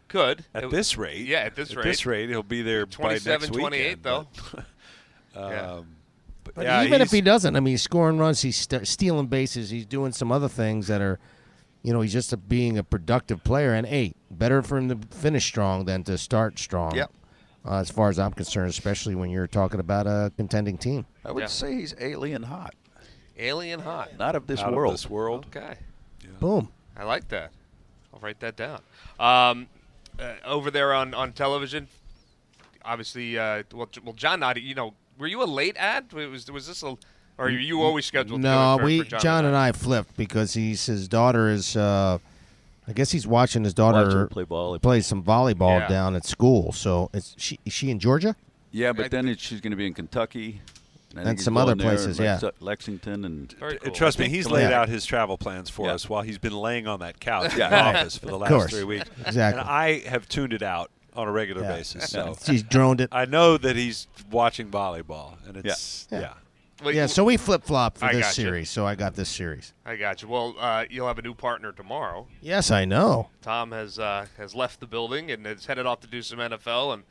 Could. 0.08 0.46
at 0.54 0.64
It- 0.66 0.72
this 0.72 0.98
rate, 0.98 1.26
Yeah, 1.26 1.40
at 1.40 1.56
this 1.56 1.70
rate. 1.70 1.78
at 1.80 1.86
rate. 1.86 1.92
this 1.92 2.06
rate, 2.06 2.30
he'll 2.30 2.44
be 2.44 2.62
there 2.62 2.86
by 2.86 2.92
27, 2.92 3.42
next 3.50 3.58
28 3.58 3.84
weekend, 3.86 4.04
though. 4.04 4.28
but- 4.54 4.66
Yeah. 5.36 5.72
um, 5.74 5.88
but 6.44 6.56
But 6.56 6.66
yeah, 6.66 6.84
even 6.84 7.02
if 7.02 7.12
he 7.12 7.22
doesn't, 7.22 7.56
I 7.56 7.60
mean, 7.60 7.74
he's 7.74 7.82
scoring 7.84 8.18
runs, 8.18 8.42
he's 8.42 8.56
st- 8.58 8.88
stealing 8.88 9.28
bases, 9.28 9.70
he's 9.70 9.86
doing 9.86 10.12
some 10.14 10.32
other 10.32 10.48
things 10.48 10.88
that 10.88 11.02
are, 11.02 11.20
you 11.84 11.94
know, 11.94 12.02
he's 12.02 12.14
just 12.14 12.32
a, 12.34 12.38
being 12.38 12.78
a 12.78 12.84
productive 12.84 13.44
player. 13.44 13.74
And 13.74 13.86
eight, 13.86 14.16
better 14.32 14.62
for 14.62 14.78
him 14.78 14.90
to 14.90 15.08
finish 15.16 15.46
strong 15.46 15.86
than 15.86 16.04
to 16.06 16.18
start 16.18 16.58
strong. 16.58 16.96
Yep. 16.96 17.12
Uh, 17.66 17.76
as 17.80 17.90
far 17.92 18.10
as 18.10 18.18
I'm 18.18 18.32
concerned, 18.32 18.70
especially 18.70 19.14
when 19.14 19.30
you're 19.30 19.46
talking 19.46 19.80
about 19.82 20.08
a 20.08 20.32
contending 20.38 20.78
team. 20.78 21.06
I 21.26 21.32
would 21.34 21.42
Yeah. 21.42 21.48
say 21.48 21.76
he's 21.76 21.94
alien 22.00 22.44
hot. 22.44 22.74
Alien 23.38 23.82
hot. 23.82 24.18
Not 24.18 24.36
of 24.36 24.48
this 24.48 24.62
out 24.62 24.74
world. 24.74 24.94
of 24.94 25.00
this 25.02 25.10
world. 25.10 25.46
Okay. 25.56 25.76
Boom. 26.40 26.70
I 26.96 27.04
like 27.04 27.28
that. 27.28 27.52
I'll 28.14 28.20
write 28.22 28.40
that 28.40 28.56
down. 28.56 28.82
Um, 29.20 29.68
uh, 30.20 30.34
over 30.46 30.72
there 30.72 30.94
on, 30.94 31.14
on 31.14 31.34
television, 31.34 31.88
obviously, 32.84 33.38
uh, 33.38 33.64
well, 33.74 33.90
well, 34.04 34.14
John, 34.14 34.40
Noddy, 34.40 34.62
you 34.62 34.76
know, 34.76 34.94
were 35.18 35.28
you 35.28 35.44
a 35.44 35.46
late 35.46 35.76
ad? 35.78 36.12
Was 36.14 36.50
was 36.52 36.68
this 36.68 36.84
a, 36.84 36.88
or 36.88 36.98
were 37.38 37.50
you 37.50 37.82
always 37.82 38.06
scheduled? 38.06 38.42
No, 38.42 38.74
in 38.74 38.80
for, 38.80 38.86
we 38.86 39.00
for 39.00 39.06
John, 39.06 39.20
John 39.20 39.46
and 39.46 39.56
I 39.56 39.72
flipped 39.72 40.16
because 40.18 40.54
he's 40.54 40.86
his 40.86 41.08
daughter 41.08 41.50
is. 41.50 41.76
Uh, 41.76 42.20
I 42.90 42.94
guess 42.94 43.12
he's 43.12 43.28
watching 43.28 43.66
his 43.66 43.74
daughter 43.74 44.04
Watch 44.06 44.14
her 44.14 44.28
play 44.28 44.46
volleyball. 44.46 44.82
play 44.82 45.02
some 45.02 45.22
volleyball 45.22 45.82
Yeah. 45.82 45.88
down 45.90 46.16
at 46.16 46.24
school. 46.26 46.72
So 46.72 47.10
it's 47.14 47.36
she 47.38 47.60
is 47.66 47.74
she 47.74 47.90
in 47.92 48.00
Georgia? 48.00 48.34
Yeah, 48.72 48.90
I 48.90 48.92
but 48.94 49.12
then 49.12 49.28
it, 49.28 49.42
she's 49.42 49.60
going 49.60 49.72
to 49.72 49.76
be 49.78 49.86
in 49.86 49.94
Kentucky. 49.94 50.62
I 51.20 51.24
And 51.24 51.40
some 51.42 51.58
other 51.58 51.76
places, 51.76 52.20
yeah. 52.20 52.40
Lex- 52.42 52.62
Lexington 52.62 53.26
and 53.26 53.56
cool. 53.60 53.92
Trust 53.94 54.20
me, 54.20 54.30
he's 54.30 54.46
so. 54.46 54.52
laid 54.54 54.70
Yeah. 54.70 54.82
out 54.82 54.90
his 54.90 55.06
travel 55.06 55.38
plans 55.38 55.70
for 55.70 55.88
Yeah. 55.88 55.94
us 55.94 56.10
while 56.10 56.22
he's 56.22 56.38
been 56.38 56.56
laying 56.56 56.88
on 56.88 57.00
that 57.00 57.20
couch 57.20 57.56
Yeah. 57.56 57.66
in 57.66 57.72
the 57.72 58.00
office 58.00 58.18
for 58.18 58.28
the 58.28 58.38
last 58.38 58.70
three 58.70 58.84
weeks. 58.84 59.10
Exactly. 59.26 59.60
And 59.62 59.70
I 59.70 60.00
have 60.08 60.28
tuned 60.30 60.54
it 60.54 60.62
out 60.64 60.92
on 61.16 61.28
a 61.28 61.32
regular 61.32 61.64
Yeah. 61.64 61.76
basis. 61.78 62.10
So 62.12 62.36
he's 62.46 62.64
droned 62.64 63.02
it. 63.02 63.10
I 63.12 63.26
know 63.26 63.58
that 63.58 63.76
he's 63.76 64.08
watching 64.32 64.70
volleyball, 64.70 65.36
and 65.48 65.58
it's 65.58 66.08
Yeah. 66.12 66.20
yeah. 66.20 66.34
Well, 66.84 66.94
Yeah, 66.94 67.08
so 67.08 67.24
we 67.24 67.38
flip 67.38 67.64
flop 67.64 67.98
for 67.98 68.06
I 68.06 68.14
this 68.14 68.22
gotcha. 68.28 68.34
series. 68.36 68.70
So 68.70 68.86
I 68.86 68.94
got 68.94 69.16
this 69.16 69.30
series. 69.30 69.74
I 69.84 69.96
got 69.96 70.22
you. 70.22 70.28
Well, 70.28 70.54
uh, 70.60 70.86
you'll 70.88 71.08
have 71.08 71.18
a 71.18 71.24
new 71.24 71.34
partner 71.34 71.72
tomorrow. 71.72 72.28
Yes, 72.40 72.70
I 72.70 72.86
know. 72.86 73.30
Tom 73.42 73.72
has 73.72 73.98
uh, 73.98 74.28
has 74.38 74.54
left 74.54 74.80
the 74.80 74.86
building 74.86 75.32
and 75.32 75.48
is 75.48 75.66
headed 75.66 75.88
off 75.88 76.02
to 76.02 76.08
do 76.08 76.22
some 76.22 76.38
NFL, 76.40 76.94
and 76.94 77.04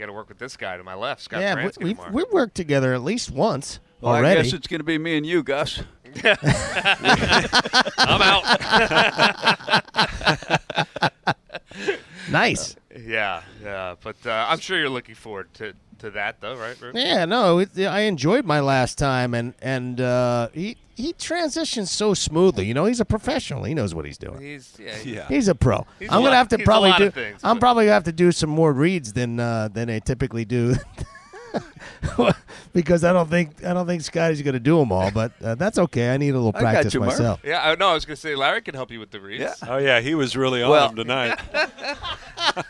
you 0.00 0.06
got 0.06 0.12
to 0.12 0.16
work 0.16 0.30
with 0.30 0.38
this 0.38 0.56
guy 0.56 0.78
to 0.78 0.82
my 0.82 0.94
left, 0.94 1.20
Scott 1.20 1.42
yeah, 1.42 1.54
Franzke 1.54 1.78
we, 1.78 1.84
we 1.84 1.92
tomorrow. 1.92 2.12
we 2.12 2.24
worked 2.32 2.54
together 2.54 2.94
at 2.94 3.02
least 3.02 3.30
once 3.30 3.80
Well, 4.00 4.14
I 4.14 4.34
guess 4.34 4.54
it's 4.54 4.66
going 4.66 4.80
to 4.80 4.84
be 4.84 4.96
me 4.96 5.18
and 5.18 5.26
you, 5.26 5.42
Gus. 5.42 5.82
I'm 7.98 8.22
out. 8.22 8.42
nice. 12.30 12.76
yeah, 12.98 13.42
yeah, 13.62 13.94
but 14.02 14.16
uh, 14.24 14.46
I'm 14.48 14.58
sure 14.58 14.78
you're 14.78 14.88
looking 14.88 15.14
forward 15.14 15.52
to, 15.54 15.74
to 15.98 16.10
that, 16.12 16.40
though, 16.40 16.56
right? 16.56 16.80
Ruth? 16.80 16.96
Yeah, 16.96 17.26
no, 17.26 17.58
it, 17.58 17.78
I 17.78 18.00
enjoyed 18.00 18.46
my 18.46 18.60
last 18.60 18.96
time, 18.96 19.34
and 19.34 19.54
and 19.60 20.00
uh, 20.00 20.48
he 20.54 20.78
he 21.00 21.12
transitions 21.14 21.90
so 21.90 22.14
smoothly. 22.14 22.66
You 22.66 22.74
know, 22.74 22.84
he's 22.84 23.00
a 23.00 23.04
professional. 23.04 23.64
He 23.64 23.74
knows 23.74 23.94
what 23.94 24.04
he's 24.04 24.18
doing. 24.18 24.40
He's 24.40 24.76
yeah, 24.78 24.96
he- 24.96 25.14
Yeah. 25.16 25.26
He's 25.28 25.48
a 25.48 25.54
pro. 25.54 25.86
He's 25.98 26.08
I'm 26.10 26.18
a 26.18 26.22
gonna 26.22 26.30
lot- 26.30 26.36
have 26.36 26.48
to 26.48 26.58
probably 26.58 26.92
do. 26.98 27.10
things, 27.10 27.40
I'm 27.42 27.56
but- 27.56 27.60
probably 27.60 27.84
gonna 27.86 27.94
have 27.94 28.04
to 28.04 28.12
do 28.12 28.30
some 28.32 28.50
more 28.50 28.72
reads 28.72 29.12
than 29.12 29.40
uh, 29.40 29.68
than 29.72 29.90
I 29.90 29.98
typically 29.98 30.44
do, 30.44 30.74
because 32.72 33.04
I 33.04 33.12
don't 33.12 33.28
think 33.28 33.64
I 33.64 33.72
don't 33.74 33.86
think 33.86 34.02
Scotty's 34.02 34.42
gonna 34.42 34.60
do 34.60 34.78
them 34.78 34.92
all. 34.92 35.10
But 35.10 35.32
uh, 35.42 35.54
that's 35.56 35.78
okay. 35.78 36.12
I 36.12 36.16
need 36.16 36.30
a 36.30 36.38
little 36.38 36.48
I 36.54 36.60
got 36.60 36.72
practice 36.72 36.94
you, 36.94 37.00
Mark. 37.00 37.12
myself. 37.12 37.40
Yeah, 37.44 37.70
I, 37.70 37.74
no, 37.74 37.88
I 37.88 37.94
was 37.94 38.04
going 38.04 38.14
to 38.16 38.20
say 38.20 38.34
Larry 38.36 38.62
can 38.62 38.74
help 38.74 38.90
you 38.90 39.00
with 39.00 39.10
the 39.10 39.20
reads. 39.20 39.42
Yeah. 39.42 39.54
Oh 39.68 39.78
yeah, 39.78 40.00
he 40.00 40.14
was 40.14 40.36
really 40.36 40.62
on 40.62 40.70
Well- 40.70 40.88
him 40.90 40.96
tonight. 40.96 41.38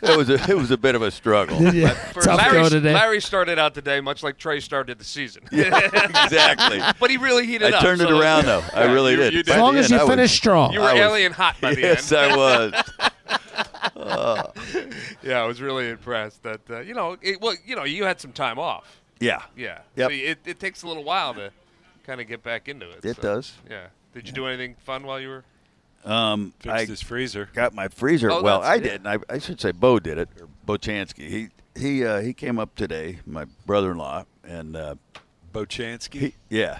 It 0.03 0.15
was 0.17 0.29
a, 0.29 0.33
it 0.51 0.55
was 0.55 0.69
a 0.69 0.77
bit 0.77 0.93
of 0.95 1.01
a 1.01 1.09
struggle. 1.09 1.59
Yeah, 1.73 1.93
For 2.11 2.21
tough 2.21 2.37
Larry, 2.37 2.61
go 2.61 2.69
today. 2.69 2.93
Larry 2.93 3.21
started 3.21 3.57
out 3.57 3.73
today 3.73 3.99
much 4.01 4.21
like 4.21 4.37
Trea 4.37 4.59
started 4.61 4.99
the 4.99 5.03
season. 5.05 5.43
Yeah, 5.51 5.75
exactly. 6.23 6.81
but 6.99 7.09
he 7.09 7.17
really 7.17 7.47
heated 7.47 7.73
I 7.73 7.77
up. 7.77 7.81
turned 7.83 8.01
it 8.01 8.11
around 8.11 8.45
though. 8.45 8.61
I 8.73 8.83
really 8.91 9.11
you- 9.13 9.17
did. 9.17 9.33
you 9.33 9.43
By 9.45 9.53
as 9.53 9.59
long 9.61 9.75
as 9.77 9.85
end, 9.85 9.91
you 9.91 9.97
I 9.99 10.03
was- 10.03 10.09
finish 10.11 10.31
strong. 10.33 10.73
You 10.73 10.81
were 10.81 10.87
I 10.87 10.93
was- 10.93 11.01
alien 11.01 11.31
hot 11.31 11.55
by 11.61 11.73
the 11.73 11.81
Yes, 11.81 12.11
end. 12.11 12.31
I 12.33 12.37
was. 12.37 12.73
Yeah, 15.23 15.41
I 15.41 15.45
was 15.45 15.61
really 15.61 15.89
impressed 15.89 16.43
that 16.43 16.61
uh, 16.69 16.79
you 16.79 16.93
know. 16.93 17.17
It, 17.21 17.41
well, 17.41 17.55
you 17.65 17.75
know, 17.75 17.83
you 17.83 18.05
had 18.05 18.19
some 18.19 18.31
time 18.31 18.57
off. 18.59 19.01
Yeah, 19.19 19.43
Yeah. 19.55 19.79
Yep. 19.95 20.09
So 20.09 20.15
it, 20.15 20.39
it 20.45 20.59
takes 20.59 20.81
a 20.81 20.87
little 20.87 21.03
while 21.03 21.35
to 21.35 21.51
kind 22.05 22.19
of 22.19 22.27
get 22.27 22.41
back 22.41 22.67
into 22.67 22.89
it. 22.89 23.05
it 23.05 23.17
so, 23.17 23.21
does. 23.21 23.53
Yeah. 23.69 23.87
Did 24.15 24.27
you 24.27 24.33
do 24.33 24.47
anything 24.47 24.75
fun 24.83 25.03
while 25.03 25.19
you 25.19 25.29
were? 25.29 25.43
Um, 26.03 26.53
Fixed 26.59 26.75
I 26.75 26.85
his 26.85 27.01
freezer. 27.03 27.47
got 27.53 27.75
my 27.75 27.87
freezer. 27.87 28.31
Oh, 28.31 28.41
well, 28.41 28.63
I 28.63 28.75
yeah. 28.75 28.81
didn't. 28.81 29.05
I, 29.07 29.17
I 29.29 29.37
should 29.37 29.61
say 29.61 29.71
Bo 29.71 29.99
did 29.99 30.17
it, 30.17 30.29
or 30.41 30.47
Bochansky. 30.67 31.27
He 31.29 31.49
he 31.79 32.03
uh, 32.03 32.21
he 32.21 32.33
came 32.33 32.57
up 32.57 32.73
today, 32.75 33.19
my 33.27 33.45
brother-in-law, 33.67 34.25
and 34.43 34.75
uh, 34.75 34.95
Bochansky. 35.53 36.19
he 36.19 36.35
yeah, 36.49 36.79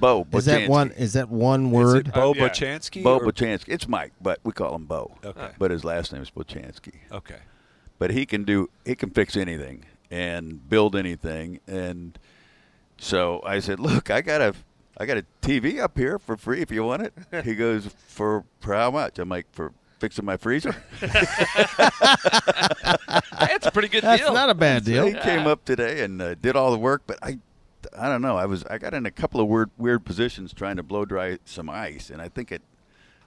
Bo. 0.00 0.26
Is 0.32 0.46
that 0.46 0.70
one? 0.70 0.92
Is 0.92 1.12
that 1.12 1.28
one 1.28 1.66
Is 1.66 1.72
word? 1.72 2.08
it 2.08 2.14
Bo 2.14 2.30
Uh, 2.30 2.34
yeah. 2.34 2.48
Bochansky? 2.48 3.02
Bo 3.02 3.18
or- 3.18 3.26
Bochansky. 3.26 3.68
It's 3.68 3.86
Mike, 3.86 4.12
but 4.22 4.40
we 4.44 4.52
call 4.52 4.74
him 4.74 4.86
Bo. 4.86 5.12
Okay. 5.22 5.50
But 5.58 5.70
his 5.70 5.84
last 5.84 6.12
name 6.14 6.22
is 6.22 6.30
Bochansky. 6.30 6.94
Okay. 7.12 7.36
But 7.98 8.10
he 8.10 8.26
can 8.26 8.44
do. 8.44 8.68
He 8.84 8.94
can 8.94 9.10
fix 9.10 9.36
anything 9.36 9.84
and 10.10 10.68
build 10.68 10.94
anything. 10.94 11.60
And 11.66 12.18
so 12.98 13.40
I 13.44 13.58
said, 13.60 13.80
"Look, 13.80 14.10
I 14.10 14.20
got 14.20 14.40
a, 14.40 14.54
I 14.98 15.06
got 15.06 15.16
a 15.18 15.24
TV 15.42 15.80
up 15.80 15.96
here 15.96 16.18
for 16.18 16.36
free 16.36 16.60
if 16.60 16.70
you 16.70 16.84
want 16.84 17.02
it." 17.02 17.44
He 17.44 17.54
goes, 17.64 17.86
"For 18.08 18.44
for 18.60 18.74
how 18.74 18.90
much?" 18.90 19.18
I'm 19.18 19.28
like, 19.28 19.46
"For 19.52 19.72
fixing 19.98 20.24
my 20.26 20.36
freezer." 20.36 20.76
That's 23.38 23.66
a 23.66 23.70
pretty 23.72 23.88
good 23.88 24.02
deal. 24.02 24.10
That's 24.10 24.22
deal. 24.22 24.34
not 24.34 24.50
a 24.50 24.54
bad 24.54 24.84
So 24.84 24.92
deal. 24.92 25.06
he 25.06 25.14
came 25.14 25.46
up 25.46 25.64
today 25.64 26.02
and 26.04 26.20
uh, 26.20 26.34
did 26.34 26.56
all 26.56 26.70
the 26.72 26.78
work, 26.78 27.02
but 27.06 27.18
I, 27.22 27.38
I 27.98 28.08
don't 28.08 28.22
know. 28.22 28.36
I 28.36 28.46
was 28.46 28.64
I 28.64 28.78
got 28.78 28.94
in 28.94 29.06
a 29.06 29.10
couple 29.10 29.40
of 29.40 29.48
weird 29.48 29.70
weird 29.78 30.04
positions 30.04 30.52
trying 30.52 30.76
to 30.76 30.82
blow 30.82 31.04
dry 31.04 31.38
some 31.44 31.68
ice, 31.70 32.10
and 32.10 32.20
I 32.20 32.28
think 32.28 32.52
it 32.52 32.62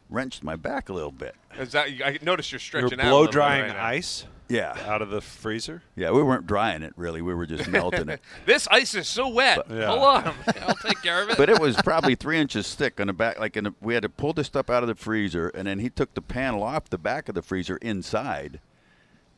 wrenched 0.09 0.43
my 0.43 0.55
back 0.55 0.89
a 0.89 0.93
little 0.93 1.11
bit. 1.11 1.35
Is 1.57 1.71
that, 1.73 1.87
I 2.03 2.17
noticed 2.21 2.51
you're 2.51 2.59
stretching 2.59 2.89
You're 2.89 2.97
stretching 2.97 3.07
out. 3.07 3.11
blow 3.11 3.27
drying 3.27 3.65
right 3.67 3.75
ice 3.77 4.25
Yeah, 4.47 4.75
out 4.87 5.01
of 5.03 5.09
the 5.09 5.21
freezer. 5.21 5.83
yeah. 5.95 6.09
We 6.11 6.23
weren't 6.23 6.47
drying 6.47 6.81
it 6.83 6.93
really. 6.95 7.21
We 7.21 7.33
were 7.33 7.45
just 7.45 7.67
melting 7.69 8.09
it. 8.09 8.21
This 8.45 8.67
ice 8.71 8.95
is 8.95 9.07
so 9.07 9.27
wet. 9.27 9.63
But- 9.67 9.75
Yeah. 9.77 9.85
Hold 9.87 10.01
on. 10.25 10.33
I'll 10.67 10.75
take 10.75 11.01
care 11.03 11.21
of 11.23 11.29
it. 11.29 11.37
But 11.37 11.49
it 11.49 11.59
was 11.59 11.75
probably 11.83 12.15
three 12.15 12.39
inches 12.39 12.73
thick 12.73 12.99
on 12.99 13.07
the 13.07 13.13
back. 13.13 13.39
Like 13.39 13.55
in 13.55 13.65
the, 13.65 13.73
we 13.81 13.93
had 13.93 14.03
to 14.03 14.09
pull 14.09 14.33
this 14.33 14.47
stuff 14.47 14.69
out 14.69 14.81
of 14.83 14.87
the 14.87 14.95
freezer, 14.95 15.49
and 15.49 15.67
then 15.67 15.79
he 15.79 15.89
took 15.89 16.13
the 16.15 16.21
panel 16.21 16.63
off 16.63 16.89
the 16.89 16.97
back 16.97 17.29
of 17.29 17.35
the 17.35 17.41
freezer 17.43 17.77
inside. 17.77 18.59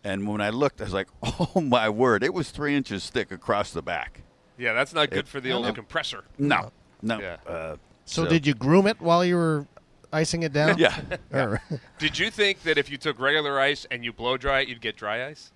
And 0.03 0.27
when 0.27 0.41
I 0.41 0.49
looked, 0.49 0.81
I 0.81 0.85
was 0.85 0.93
like, 0.93 1.09
"Oh 1.23 1.61
my 1.61 1.87
word! 1.89 2.23
It 2.23 2.33
was 2.33 2.49
three 2.49 2.75
inches 2.75 3.09
thick 3.09 3.31
across 3.31 3.71
the 3.71 3.83
back." 3.83 4.21
yeah, 4.57 4.73
that's 4.73 4.93
not 4.93 5.09
good 5.09 5.19
It- 5.19 5.27
for 5.27 5.39
the 5.39 5.51
old 5.51 5.73
compressor. 5.75 6.23
No, 6.39 6.71
no. 7.01 7.19
Yeah. 7.19 7.37
Uh, 7.47 7.75
So, 8.05 8.25
did 8.25 8.45
you 8.47 8.53
groom 8.55 8.87
it 8.87 8.99
while 8.99 9.23
you 9.23 9.35
were 9.35 9.67
icing 10.13 10.43
it 10.43 10.53
down? 10.53 10.77
Yeah. 10.81 10.99
Or- 11.31 11.61
Did 11.99 12.17
you 12.19 12.29
think 12.31 12.63
that 12.63 12.77
if 12.77 12.89
you 12.89 12.97
took 12.97 13.19
regular 13.19 13.59
ice 13.59 13.85
and 13.91 14.03
you 14.03 14.11
blow 14.13 14.37
dry 14.37 14.61
it, 14.61 14.67
you'd 14.67 14.81
get 14.81 14.95
dry 14.97 15.27
ice? 15.27 15.51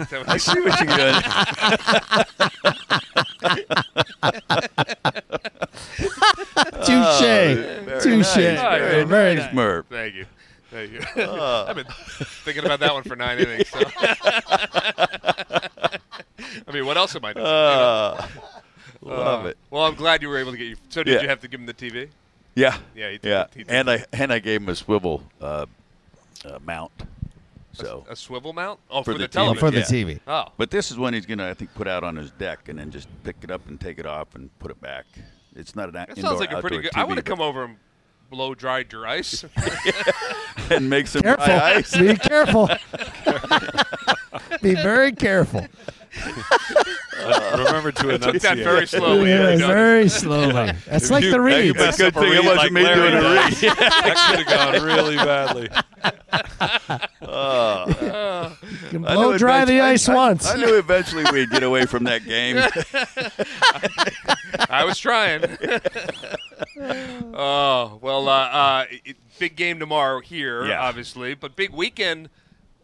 Is 0.00 0.08
that 0.08 0.18
what 0.26 0.28
I 0.28 0.36
see 0.38 0.60
what 0.60 0.80
you're 0.80 0.96
doing. 0.96 2.28
Touche. 6.84 8.02
Touche. 8.02 8.34
Very, 8.34 9.04
Very 9.04 9.34
nice. 9.36 9.52
Smurf. 9.52 9.84
Thank 9.86 10.14
you. 10.14 10.26
Thank 10.70 10.92
you. 10.92 11.00
I've 11.32 11.76
been 11.76 11.86
thinking 12.44 12.64
about 12.64 12.80
that 12.80 12.92
one 12.92 13.02
for 13.02 13.16
nine 13.16 13.38
innings. 13.38 13.68
So. 13.68 13.80
I 16.66 16.72
mean, 16.72 16.84
what 16.86 16.96
else 16.96 17.14
am 17.16 17.24
I 17.24 17.32
doing? 17.32 17.46
you? 17.46 17.50
Uh, 17.52 18.26
love 19.02 19.44
Uh, 19.44 19.48
it. 19.48 19.58
Well, 19.70 19.84
I'm 19.84 19.94
glad 19.94 20.22
you 20.22 20.28
were 20.28 20.38
able 20.38 20.52
to 20.52 20.58
get 20.58 20.66
you. 20.66 20.76
So, 20.90 21.02
did 21.02 21.14
Yeah. 21.14 21.22
you 21.22 21.28
have 21.28 21.40
to 21.40 21.48
give 21.48 21.60
him 21.60 21.66
the 21.66 21.74
TV? 21.74 22.08
Yeah. 22.58 22.76
Yeah, 22.94 23.10
he 23.10 23.18
did- 23.18 23.28
yeah. 23.28 23.46
he 23.54 23.62
did. 23.64 23.72
And 23.72 23.90
I 23.90 24.04
and 24.12 24.32
I 24.32 24.38
gave 24.40 24.60
him 24.62 24.68
a 24.68 24.74
swivel 24.74 25.22
uh, 25.40 25.66
uh, 26.44 26.58
mount. 26.64 26.92
So, 27.72 28.04
A 28.10 28.16
swivel 28.16 28.52
mount? 28.52 28.80
Oh, 28.90 29.04
For 29.04 29.12
for, 29.12 29.18
the 29.18 29.18
the, 29.18 29.28
TV. 29.28 29.32
television. 29.32 29.60
for 29.60 29.70
the 29.70 29.78
Yeah. 29.78 29.84
TV. 30.16 30.20
Oh, 30.26 30.46
but 30.56 30.70
this 30.72 30.90
is 30.90 30.98
one 30.98 31.12
he's 31.14 31.26
gonna, 31.26 31.48
I 31.48 31.54
think, 31.54 31.72
put 31.74 31.86
out 31.86 32.02
on 32.02 32.16
his 32.16 32.32
deck 32.32 32.68
and 32.68 32.76
then 32.78 32.90
just 32.90 33.06
pick 33.22 33.36
it 33.42 33.52
up 33.52 33.68
and 33.68 33.80
take 33.80 34.00
it 34.00 34.06
off 34.06 34.34
and 34.34 34.50
put 34.58 34.72
it 34.72 34.80
back. 34.80 35.04
It's 35.54 35.76
not 35.76 35.86
an 35.88 35.94
that 35.94 36.08
indoor, 36.10 36.24
sounds 36.30 36.40
like 36.40 36.50
a 36.52 36.60
pretty 36.60 36.78
outdoor 36.78 36.90
good. 36.90 36.96
I 36.98 37.04
TV, 37.04 37.08
would 37.08 37.16
have 37.18 37.24
but- 37.24 37.30
come 37.30 37.40
over 37.40 37.64
and 37.64 37.76
blow 38.30 38.54
dried 38.56 38.92
your 38.92 39.06
ice. 39.06 39.44
and 40.70 40.90
make 40.90 41.06
some 41.06 41.22
Careful. 41.22 41.44
dry 41.46 41.74
ice. 41.76 41.96
Be 41.96 42.16
careful. 42.16 42.68
Be 44.62 44.74
very 44.74 45.12
careful. 45.12 45.66
Remember 47.56 47.92
to 47.92 48.14
I 48.14 48.18
took 48.18 48.40
that 48.42 48.58
very 48.58 48.86
slowly. 48.86 49.30
Yeah, 49.30 49.48
I 49.48 49.54
know. 49.56 49.66
very 49.68 50.08
slowly. 50.08 50.72
That's 50.86 51.10
like 51.10 51.24
you- 51.24 51.30
the 51.30 51.36
you 51.38 51.42
reads. 51.42 51.78
mess 51.78 51.96
Good 51.98 52.16
up 52.16 52.16
a 52.16 52.20
thing 52.24 52.32
it 52.32 52.36
reed 52.38 52.46
wasn't 52.46 52.56
like 52.58 52.72
me 52.72 52.82
Larry 52.82 53.10
doing 53.10 53.14
a 53.14 53.20
does. 53.20 53.60
that 53.60 54.30
could 54.30 54.46
have 54.46 54.74
gone 54.74 54.82
really 54.84 55.16
badly. 55.16 55.68
You 58.82 58.88
can 58.90 59.02
blow 59.02 59.38
dry 59.38 59.64
the 59.64 59.80
ice 59.80 60.08
I- 60.08 60.12
I- 60.12 60.16
once. 60.16 60.46
I 60.46 60.56
knew 60.56 60.76
eventually 60.78 61.24
we'd 61.32 61.50
get 61.50 61.62
away 61.62 61.86
from 61.86 62.04
that 62.04 62.24
game. 62.24 62.56
I 64.70 64.84
was 64.84 64.98
trying. 64.98 65.42
oh 67.34 67.98
well, 68.00 68.28
uh, 68.28 68.32
uh, 68.32 68.84
big 69.38 69.56
game 69.56 69.78
tomorrow 69.78 70.20
here, 70.20 70.66
Yeah. 70.66 70.80
obviously, 70.82 71.34
but 71.34 71.56
big 71.56 71.70
weekend 71.70 72.30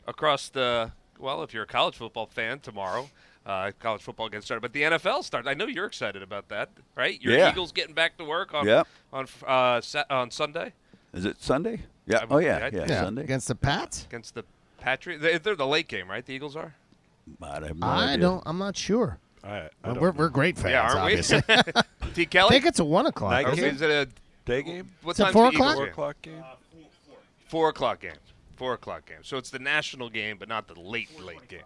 across 0.06 0.48
the. 0.48 0.92
Well, 1.18 1.42
if 1.42 1.52
you're 1.54 1.64
a 1.64 1.66
college 1.66 1.96
football 1.96 2.26
fan, 2.26 2.60
tomorrow. 2.60 3.08
Uh, 3.46 3.72
college 3.78 4.00
football 4.00 4.30
gets 4.30 4.46
started, 4.46 4.62
but 4.62 4.72
the 4.72 4.80
NFL 4.82 5.22
starts. 5.22 5.46
I 5.46 5.52
know 5.52 5.66
you're 5.66 5.84
excited 5.84 6.22
about 6.22 6.48
that, 6.48 6.70
right? 6.96 7.20
Your 7.20 7.34
Yeah. 7.36 7.50
Eagles 7.50 7.72
getting 7.72 7.94
back 7.94 8.16
to 8.16 8.24
work 8.24 8.54
on 8.54 8.66
Yep. 8.66 8.88
on 9.12 9.26
uh, 9.46 9.82
on 10.08 10.30
Sunday 10.30 10.72
Is 11.12 11.26
it 11.26 11.42
Sunday? 11.42 11.82
Yeah. 12.06 12.20
I- 12.20 12.26
Oh 12.30 12.38
yeah. 12.38 12.56
I- 12.56 12.74
Yeah. 12.74 12.86
yeah, 12.88 13.00
Sunday. 13.02 13.22
against 13.22 13.48
the 13.48 13.54
Pats. 13.54 14.04
against 14.06 14.34
the 14.34 14.44
Patriots. 14.80 15.22
They- 15.22 15.36
They're 15.36 15.54
the 15.56 15.66
late 15.66 15.88
game, 15.88 16.08
right? 16.10 16.24
The 16.24 16.32
Eagles 16.32 16.56
are. 16.56 16.74
I 17.42 17.54
have 17.66 17.76
no 17.76 17.86
I 17.86 18.16
don't. 18.16 18.42
I'm 18.46 18.56
not 18.58 18.78
sure. 18.78 19.18
I, 19.42 19.48
I 19.48 19.60
We're, 19.60 19.92
don't 19.92 20.00
we're, 20.00 20.12
we're 20.12 20.28
great 20.30 20.56
fans, 20.56 20.70
yeah, 20.72 20.82
aren't 20.82 20.98
obviously. 21.00 21.42
we? 21.46 21.54
T. 22.14 22.22
I 22.22 22.24
Kelly. 22.24 22.48
I 22.48 22.52
think 22.52 22.64
it's 22.66 22.78
a 22.80 22.84
one 22.84 23.04
o'clock. 23.04 23.30
Night 23.32 23.44
Or 23.46 23.50
isn't 23.52 23.60
game? 23.62 23.68
it? 23.68 23.74
is 23.74 23.82
it 23.82 23.90
a 23.90 24.08
Day 24.46 24.62
game? 24.62 24.90
what 25.02 25.12
Is 25.16 25.20
it 25.20 25.22
time's 25.24 25.32
four 25.34 25.50
the 25.50 25.56
Eagles 25.56 25.72
o'clock? 25.74 25.76
Four 25.76 25.84
game? 25.84 25.92
o'clock 25.92 26.22
game? 26.22 26.44
Four 27.48 27.68
o'clock 27.68 28.00
game. 28.00 28.12
Four 28.56 28.74
o'clock 28.74 29.06
game. 29.06 29.18
So 29.22 29.36
it's 29.36 29.50
the 29.50 29.58
national 29.58 30.10
game, 30.10 30.36
but 30.38 30.48
not 30.48 30.68
the 30.68 30.78
late 30.78 31.20
late 31.20 31.48
game. 31.48 31.60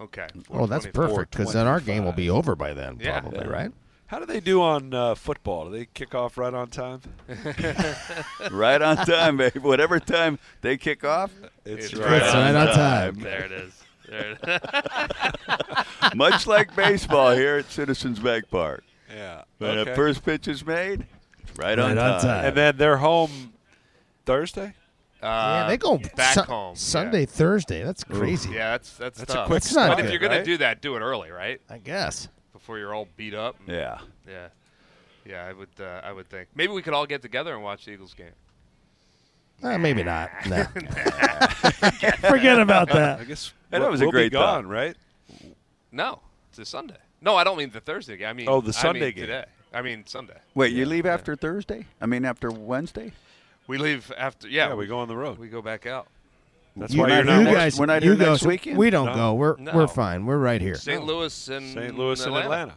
Okay. 0.00 0.28
Oh, 0.50 0.66
that's 0.66 0.86
perfect 0.86 1.32
because 1.32 1.52
then 1.52 1.66
our 1.66 1.80
game 1.80 2.04
will 2.04 2.12
be 2.12 2.30
over 2.30 2.56
by 2.56 2.72
then, 2.72 2.98
Yeah. 3.00 3.20
probably, 3.20 3.46
right? 3.46 3.70
How 4.06 4.18
do 4.18 4.26
they 4.26 4.40
do 4.40 4.60
on 4.60 4.92
uh, 4.92 5.14
football? 5.14 5.66
Do 5.66 5.70
they 5.78 5.84
kick 5.84 6.14
off 6.16 6.36
right 6.36 6.52
on 6.52 6.68
time? 6.68 7.00
Right 8.50 8.82
on 8.82 8.96
time, 8.96 9.36
baby. 9.36 9.60
Whatever 9.60 10.00
time 10.00 10.38
they 10.62 10.76
kick 10.78 11.04
off, 11.04 11.30
It's 11.64 11.94
right, 11.94 12.08
right 12.08 12.22
It's 12.22 12.34
right 12.34 12.54
on 12.56 12.74
time. 12.74 13.20
There 13.20 13.44
it 13.44 13.52
is. 13.52 13.82
There 14.08 14.36
it 14.42 14.62
is. 16.08 16.14
much 16.16 16.46
like 16.46 16.74
baseball 16.74 17.32
here 17.32 17.58
at 17.58 17.70
Citizens 17.70 18.18
Bank 18.18 18.50
Park. 18.50 18.82
Yeah. 19.14 19.42
When 19.58 19.78
okay. 19.78 19.90
the 19.90 19.96
first 19.96 20.24
pitch 20.24 20.48
is 20.48 20.66
made, 20.66 21.06
right, 21.56 21.78
on, 21.78 21.96
Right 21.96 21.98
on 21.98 22.12
time. 22.12 22.20
time. 22.20 22.44
and 22.46 22.56
then 22.56 22.76
they're 22.78 22.96
home 22.96 23.52
Thursday? 24.24 24.74
Yeah, 25.22 25.28
Uh, 25.28 25.68
they 25.68 25.76
go 25.76 25.98
back 26.16 26.34
Su- 26.34 26.42
home. 26.42 26.76
Sunday, 26.76 27.26
Thursday. 27.26 27.82
That's 27.84 28.04
crazy. 28.04 28.50
Yeah, 28.50 28.72
that's 28.72 28.92
that's, 28.96 29.18
That's 29.18 29.34
a 29.34 29.44
quick 29.46 29.62
That's 29.62 29.74
not 29.74 29.88
But 29.90 29.96
good, 29.96 30.04
if 30.06 30.10
you're 30.12 30.20
gonna 30.20 30.36
right? 30.36 30.44
do 30.44 30.56
that, 30.58 30.80
do 30.80 30.96
it 30.96 31.00
early, 31.00 31.30
right? 31.30 31.60
I 31.68 31.78
guess. 31.78 32.28
Before 32.52 32.78
you're 32.78 32.94
all 32.94 33.08
beat 33.16 33.34
up. 33.34 33.56
Yeah. 33.66 33.98
Yeah. 34.28 34.48
Yeah, 35.26 35.44
I 35.46 35.52
would. 35.52 35.68
Uh, 35.78 36.00
I 36.02 36.12
would 36.12 36.28
think 36.28 36.48
maybe 36.54 36.72
we 36.72 36.82
could 36.82 36.94
all 36.94 37.06
get 37.06 37.20
together 37.22 37.54
and 37.54 37.62
watch 37.62 37.84
the 37.84 37.92
Eagles 37.92 38.14
game. 38.14 38.32
Uh, 39.62 39.76
maybe 39.76 40.02
not. 40.02 40.30
No. 40.46 40.64
Forget 42.28 42.58
about 42.58 42.88
that. 42.88 42.96
I 42.96 43.16
that. 43.18 43.28
guess 43.28 43.52
And 43.70 43.82
that 43.82 43.86
we'll- 43.86 43.90
was 43.92 44.00
a 44.00 44.04
we'll 44.04 44.12
great 44.12 44.32
be 44.32 44.38
gone, 44.38 44.64
thought. 44.64 44.70
right? 44.70 44.96
No, 45.92 46.20
it's 46.48 46.58
a 46.58 46.64
Sunday. 46.64 46.96
No, 47.20 47.36
I 47.36 47.44
don't 47.44 47.58
mean 47.58 47.70
the 47.70 47.80
Thursday 47.80 48.16
game. 48.16 48.28
I 48.28 48.32
mean 48.32 48.48
Oh, 48.48 48.60
the 48.60 48.68
I 48.68 48.72
Sunday 48.72 49.00
mean 49.00 49.10
game. 49.14 49.26
today. 49.26 49.44
I 49.74 49.82
mean 49.82 50.06
Sunday. 50.06 50.38
Wait, 50.54 50.72
you 50.72 50.86
leave 50.86 51.04
after 51.06 51.36
Thursday? 51.36 51.86
I 52.00 52.06
mean, 52.06 52.24
after 52.24 52.50
Wednesday? 52.50 53.12
We 53.70 53.78
leave 53.78 54.10
after. 54.18 54.48
Yeah, 54.48 54.70
Yeah, 54.70 54.74
we 54.74 54.86
go 54.88 54.98
on 54.98 55.06
the 55.06 55.16
road. 55.16 55.38
We 55.38 55.46
go 55.48 55.62
back 55.62 55.86
out. 55.86 56.08
That's 56.76 56.92
You, 56.92 57.02
why 57.02 57.08
you're 57.08 57.16
not 57.18 57.26
not. 57.26 57.38
you 57.38 57.44
next- 57.44 57.56
guys, 57.56 57.78
we're 57.78 57.86
not 57.86 58.02
you 58.02 58.10
here 58.10 58.18
go, 58.18 58.32
next 58.32 58.44
weekend? 58.44 58.76
We 58.78 58.90
don't 58.90 59.06
No. 59.06 59.14
go. 59.14 59.34
We're 59.34 59.56
No. 59.58 59.72
we're 59.72 59.86
fine. 59.86 60.26
We're 60.26 60.38
right 60.38 60.60
here. 60.60 60.74
St. 60.74 61.04
Louis 61.04 61.48
and 61.48 61.72
St. 61.72 61.96
Louis 61.96 62.24
and 62.26 62.36
Atlanta. 62.36 62.74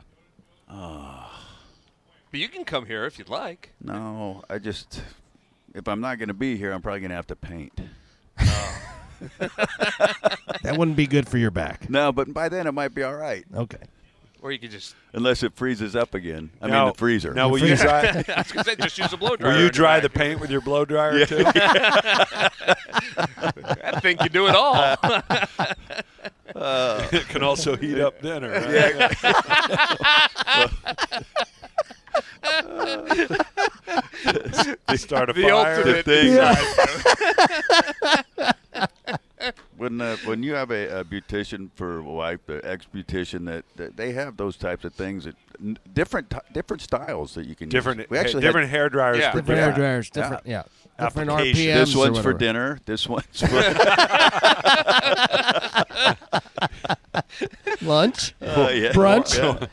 But 0.68 2.40
you 2.40 2.48
can 2.48 2.64
come 2.64 2.86
here 2.86 3.06
if 3.06 3.18
you'd 3.18 3.30
like. 3.30 3.72
No, 3.82 4.44
I 4.52 4.60
just, 4.60 5.02
if 5.74 5.88
I'm 5.88 6.00
not 6.00 6.20
going 6.20 6.28
to 6.30 6.34
be 6.36 6.58
here, 6.58 6.72
I'm 6.72 6.82
probably 6.84 7.00
going 7.00 7.10
to 7.10 7.16
have 7.16 7.28
to 7.28 7.36
paint. 7.36 7.80
Oh. 8.40 8.80
That 10.64 10.78
wouldn't 10.78 10.96
be 10.98 11.08
good 11.08 11.28
for 11.28 11.38
your 11.38 11.52
back. 11.52 11.90
No, 11.90 12.12
but 12.12 12.34
by 12.34 12.50
then 12.50 12.68
it 12.68 12.72
might 12.74 12.94
be 12.94 13.04
all 13.04 13.16
right, 13.16 13.46
Okay. 13.56 13.78
Or 14.44 14.52
you 14.52 14.60
could 14.60 14.70
just. 14.72 14.94
unless 15.14 15.42
it 15.42 15.54
freezes 15.56 15.96
up 15.96 16.14
again. 16.14 16.50
I 16.62 16.68
Now- 16.68 16.84
mean, 16.84 16.92
the 16.94 16.98
freezer. 17.00 17.34
Now, 17.34 17.48
will 17.48 17.60
you 17.60 17.78
dry? 17.78 18.02
I 18.28 18.42
was 18.42 18.52
gonna 18.52 18.66
say 18.66 18.76
just 18.76 18.98
use 18.98 19.14
a 19.14 19.18
blow 19.18 19.38
dryer. 19.38 19.54
will 19.54 19.62
you 19.64 19.70
dry 19.70 20.02
the 20.02 20.10
paint 20.10 20.42
with 20.42 20.52
your 20.52 20.60
blow 20.60 20.84
dryer 20.84 21.26
too? 21.26 21.46
I 21.56 22.50
think 24.02 24.22
you 24.22 24.28
do 24.28 24.48
it 24.48 24.56
all. 24.56 24.76
Uh, 26.54 27.08
it 27.14 27.26
can 27.30 27.42
also 27.42 27.78
heat 27.78 28.02
up 28.02 28.22
dinner. 28.22 28.50
Right? 28.52 29.16
Start 34.98 35.30
a 35.30 35.34
the 35.34 35.44
fire. 35.44 35.76
ultimate. 35.78 36.06
thing. 36.06 36.26
design. 36.28 36.58
when 39.78 40.02
uh, 40.14 40.18
when 40.26 40.44
you 40.44 40.54
have 40.54 40.72
a, 40.72 41.00
a 41.00 41.04
beautician 41.04 41.70
for 41.76 41.98
a 42.00 42.04
wife, 42.04 42.40
the 42.46 42.62
ex 42.64 42.86
beautician, 42.94 43.46
that, 43.46 43.66
that 43.76 43.98
they 43.98 44.12
have 44.14 44.38
those 44.38 44.56
types 44.58 44.86
of 44.86 44.94
things, 44.94 45.26
that, 45.26 45.36
n- 45.62 45.78
different 45.94 46.30
t- 46.30 46.38
different 46.54 46.82
styles 46.82 47.34
that 47.36 47.46
you 47.46 47.56
can 47.56 47.70
Different, 47.70 48.00
Use. 48.00 48.10
We 48.10 48.18
actually 48.18 48.42
different 48.42 48.70
hair 48.70 48.90
dryers 48.90 49.18
Yeah. 49.20 49.32
for 49.32 49.38
Different 49.42 49.60
different. 49.60 49.78
hair 49.78 49.86
dryers, 49.86 50.10
different, 50.10 50.46
yeah, 50.46 50.64
different 51.00 51.30
RPMs. 51.32 51.74
This 51.74 51.96
one's 51.96 52.20
for 52.20 52.34
dinner. 52.34 52.80
This 52.86 53.08
one's 53.08 53.26
for 53.42 53.48
lunch, 57.82 58.34
uh, 58.42 58.70
yeah. 58.74 58.92
brunch. 58.94 59.38
Yeah. 59.38 59.68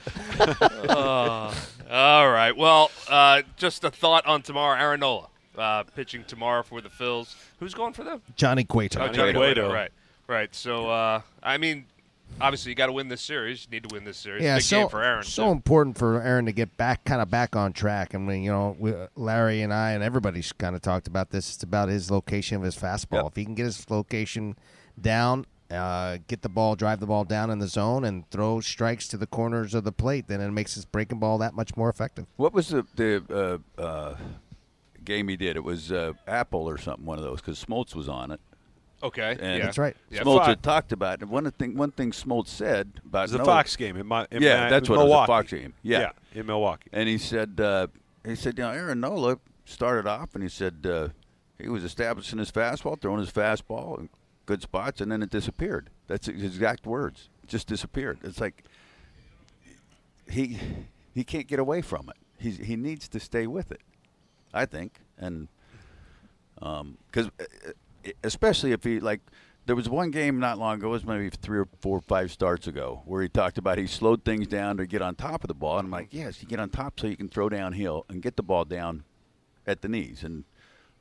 All 1.91 2.31
right. 2.31 2.57
Well, 2.57 2.91
uh, 3.09 3.43
just 3.57 3.83
a 3.85 3.91
thought 3.91 4.27
on 4.27 4.43
tomorrow. 4.43 4.79
Aaron 4.79 5.01
Nola 5.01 5.27
uh, 5.59 5.83
pitching 5.83 6.23
tomorrow 6.25 6.63
for 6.63 6.81
the 6.81 6.89
Phils. 6.89 7.35
Who's 7.59 7.75
going 7.75 7.93
for 7.95 8.05
them? 8.05 8.23
Johnny 8.37 8.63
Cueto. 8.65 9.01
Oh, 9.01 9.09
Johnny 9.09 9.33
Cueto. 9.33 9.41
Cueto. 9.69 9.73
Right. 9.75 9.91
Right. 10.31 10.55
So, 10.55 10.89
uh, 10.89 11.23
I 11.43 11.59
mean, 11.59 11.87
obviously, 12.41 12.71
you 12.71 12.77
got 12.77 12.87
to 12.87 12.93
win 12.93 13.09
this 13.09 13.21
series. 13.21 13.65
You 13.65 13.73
need 13.73 13.89
to 13.89 13.93
win 13.93 14.05
this 14.05 14.17
series. 14.17 14.45
yeah, 14.45 14.59
Big 14.59 14.63
so 14.63 14.79
game 14.83 14.89
for 14.89 15.03
Aaron. 15.03 15.25
so 15.25 15.47
too. 15.47 15.51
important 15.51 15.99
for 15.99 16.23
Aaron 16.23 16.47
to 16.47 16.53
get 16.53 16.77
back, 16.77 17.03
kind 17.03 17.21
of 17.21 17.29
back 17.29 17.57
on 17.57 17.73
track. 17.73 18.15
I 18.15 18.19
mean, 18.19 18.45
you 18.45 18.53
know, 18.53 18.77
we, 18.79 18.95
Larry 19.17 19.61
and 19.63 19.75
I 19.75 19.91
and 19.91 20.05
everybody's 20.05 20.53
kind 20.53 20.77
of 20.77 20.83
talked 20.83 21.09
about 21.09 21.31
this. 21.31 21.53
It's 21.55 21.65
about 21.65 21.89
his 21.89 22.13
location 22.13 22.57
of 22.57 22.63
his 22.63 22.77
fastball. 22.77 23.25
Yep. 23.25 23.27
If 23.27 23.37
he 23.37 23.45
can 23.45 23.57
get 23.57 23.65
his 23.65 23.91
location 23.91 24.55
down, 25.01 25.47
uh, 25.69 26.19
get 26.29 26.43
the 26.43 26.49
ball, 26.49 26.77
drive 26.77 27.01
the 27.01 27.07
ball 27.07 27.25
down 27.25 27.51
in 27.51 27.59
the 27.59 27.67
zone, 27.67 28.05
and 28.05 28.31
throw 28.31 28.61
strikes 28.61 29.09
to 29.09 29.17
the 29.17 29.27
corners 29.27 29.75
of 29.75 29.83
the 29.83 29.91
plate, 29.91 30.29
then 30.29 30.41
it 30.41 30.53
makes 30.53 30.75
his 30.75 30.85
breaking 30.85 31.19
ball 31.19 31.39
that 31.39 31.55
much 31.55 31.77
more 31.77 31.91
effective. 31.91 32.27
What 32.37 32.53
was 32.53 32.69
the 32.69 32.87
the 32.95 33.61
uh, 33.77 33.83
uh, 33.83 34.17
game 35.05 35.27
he 35.27 35.37
did? 35.37 35.57
It 35.57 35.65
was 35.65 35.91
uh, 35.91 36.13
Apple 36.29 36.69
or 36.69 36.79
something, 36.79 37.05
one 37.05 37.19
of 37.19 37.25
those, 37.25 37.41
because 37.41 37.65
Smoltz 37.65 37.97
was 37.97 38.09
on 38.09 38.31
it. 38.31 38.41
Okay. 39.03 39.37
And 39.41 39.59
yeah. 39.59 39.65
That's 39.65 39.79
right. 39.79 39.97
Yeah. 40.11 40.23
Smoltz 40.23 40.37
Fox. 40.39 40.47
had 40.49 40.63
talked 40.63 40.93
about 40.93 41.23
it. 41.23 41.29
One 41.29 41.51
thing, 41.53 41.77
one 41.77 41.91
thing 41.91 42.11
Smoltz 42.11 42.49
said 42.49 43.01
about 43.05 43.21
It 43.21 43.23
was 43.23 43.35
a 43.35 43.39
Nola- 43.39 43.47
Fox 43.51 43.77
game 43.77 43.97
in 43.97 44.07
my. 44.07 44.27
In 44.31 44.43
Yeah, 44.43 44.65
Ma- 44.65 44.71
that's 44.71 44.89
in 44.89 44.95
what 44.95 45.05
it 45.05 45.09
was, 45.09 45.25
a 45.25 45.27
Fox 45.27 45.51
game. 45.51 45.75
Yeah. 45.83 46.01
yeah. 46.01 46.41
in 46.41 46.47
Milwaukee. 46.47 46.91
and 46.93 47.09
he 47.09 47.19
said 47.19 47.61
uh, 47.61 47.87
he 48.25 48.35
said 48.35 48.59
you 48.59 48.65
know 48.65 48.71
Aaron 48.71 49.01
Nola 49.01 49.39
started 49.65 50.07
off 50.07 50.35
and 50.35 50.43
he 50.43 50.49
said 50.49 50.87
uh, 50.87 51.09
he 51.59 51.69
was 51.69 51.85
establishing 51.85 52.39
his 52.39 52.51
fastball, 52.51 53.01
throwing 53.01 53.21
his 53.21 53.31
fastball 53.31 53.99
in 53.99 54.09
good 54.47 54.63
spots, 54.63 55.01
and 55.01 55.11
then 55.11 55.23
it 55.23 55.31
disappeared. 55.31 55.91
That's 56.07 56.27
his 56.27 56.43
exact 56.43 56.87
words. 56.87 57.29
It 57.43 57.49
just 57.49 57.67
disappeared. 57.67 58.19
It's 58.23 58.41
like 58.41 58.65
he 60.29 60.59
he 61.15 61.25
can't 61.25 61.47
get 61.47 61.59
away 61.59 61.83
from 61.83 62.09
it. 62.09 62.17
He's, 62.39 62.59
he 62.59 62.77
needs 62.77 63.09
to 63.09 63.21
stay 63.21 63.47
with 63.47 63.71
it. 63.73 63.81
I 64.53 64.67
think, 64.67 65.01
and 65.19 65.49
because 66.57 67.31
especially 68.25 68.73
if 68.73 68.85
he 68.85 69.01
like. 69.01 69.21
There 69.67 69.77
was 69.77 69.89
one 69.89 70.11
game 70.11 70.41
not 70.41 70.59
long 70.59 70.77
ago, 70.79 70.89
it 70.89 70.91
was 70.91 71.05
maybe 71.05 71.29
three 71.29 71.59
or 71.59 71.69
four 71.81 71.99
or 71.99 72.01
five 72.01 72.33
starts 72.33 72.67
ago, 72.67 73.03
where 73.05 73.23
he 73.23 73.29
talked 73.29 73.59
about 73.59 73.79
he 73.79 73.87
slowed 73.87 74.25
things 74.25 74.49
down 74.49 74.79
to 74.79 74.87
get 74.87 75.01
on 75.03 75.15
top 75.15 75.45
of 75.45 75.49
the 75.49 75.55
ball. 75.55 75.79
And 75.79 75.87
I'm 75.87 75.91
like, 75.93 76.09
yes, 76.11 76.41
you 76.43 76.49
get 76.49 76.59
on 76.59 76.71
top 76.71 76.99
so 76.99 77.07
you 77.07 77.17
can 77.17 77.29
throw 77.29 77.49
downhill 77.51 78.05
and 78.09 78.23
get 78.23 78.37
the 78.37 78.43
ball 78.43 78.65
down 78.65 79.05
at 79.67 79.83
the 79.83 79.89
knees. 79.89 80.25
And 80.25 80.45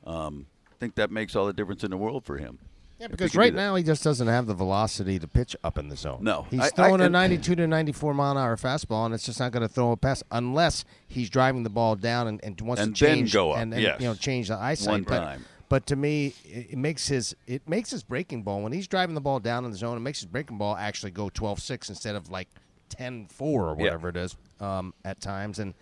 um, 0.06 0.46
I 0.70 0.74
think 0.78 0.94
that 0.96 1.10
makes 1.10 1.34
all 1.34 1.46
the 1.46 1.54
difference 1.54 1.82
in 1.82 1.90
the 1.90 1.96
world 1.96 2.24
for 2.24 2.36
him. 2.36 2.58
Yeah, 3.00 3.08
because 3.08 3.34
right 3.34 3.54
now 3.54 3.76
he 3.76 3.82
just 3.82 4.04
doesn't 4.04 4.26
have 4.26 4.46
the 4.46 4.52
velocity 4.52 5.18
to 5.18 5.26
pitch 5.26 5.56
up 5.64 5.78
in 5.78 5.88
the 5.88 5.96
zone. 5.96 6.18
No. 6.20 6.46
he's 6.50 6.60
I- 6.60 6.66
I- 6.66 6.68
throwing 6.68 7.00
a 7.00 7.08
92 7.08 7.54
to 7.54 7.66
94 7.66 8.12
mile 8.12 8.32
an 8.32 8.36
hour 8.36 8.56
fastball, 8.56 9.06
and 9.06 9.14
it's 9.14 9.24
just 9.24 9.40
not 9.40 9.52
going 9.52 9.62
to 9.62 9.72
throw 9.72 9.92
a 9.92 9.96
pass 9.96 10.22
unless 10.30 10.84
he's 11.08 11.30
driving 11.30 11.62
the 11.62 11.70
ball 11.70 11.96
down 11.96 12.28
and, 12.28 12.44
and 12.44 12.60
wants 12.60 12.82
And 12.82 12.94
to 12.94 13.04
then 13.04 13.16
change 13.16 13.32
go 13.32 13.52
up, 13.52 13.58
and, 13.58 13.72
and 13.72 13.82
yes. 13.82 14.00
you 14.00 14.06
know 14.06 14.14
change 14.14 14.48
the 14.48 14.56
eyesight. 14.56 14.92
One 14.92 15.02
but, 15.04 15.18
time. 15.18 15.46
But 15.70 15.86
to 15.86 15.96
me, 15.96 16.34
it, 16.44 16.72
it 16.72 16.76
makes 16.78 17.08
his 17.08 17.34
it 17.46 17.66
makes 17.66 17.90
his 17.90 18.02
breaking 18.02 18.42
ball 18.42 18.60
when 18.60 18.72
he's 18.72 18.88
driving 18.88 19.14
the 19.14 19.20
ball 19.22 19.38
down 19.38 19.64
in 19.64 19.70
the 19.70 19.76
zone. 19.76 19.96
It 19.96 20.00
makes 20.00 20.18
his 20.18 20.26
breaking 20.26 20.58
ball 20.58 20.76
actually 20.76 21.12
go 21.12 21.30
12-6 21.30 21.88
instead 21.88 22.16
of 22.16 22.28
like 22.28 22.48
10-4 22.90 23.40
or 23.40 23.74
whatever 23.76 24.08
it 24.08 24.16
is 24.16 24.36
um, 24.58 24.92
at 25.04 25.20
times. 25.20 25.60
And 25.60 25.74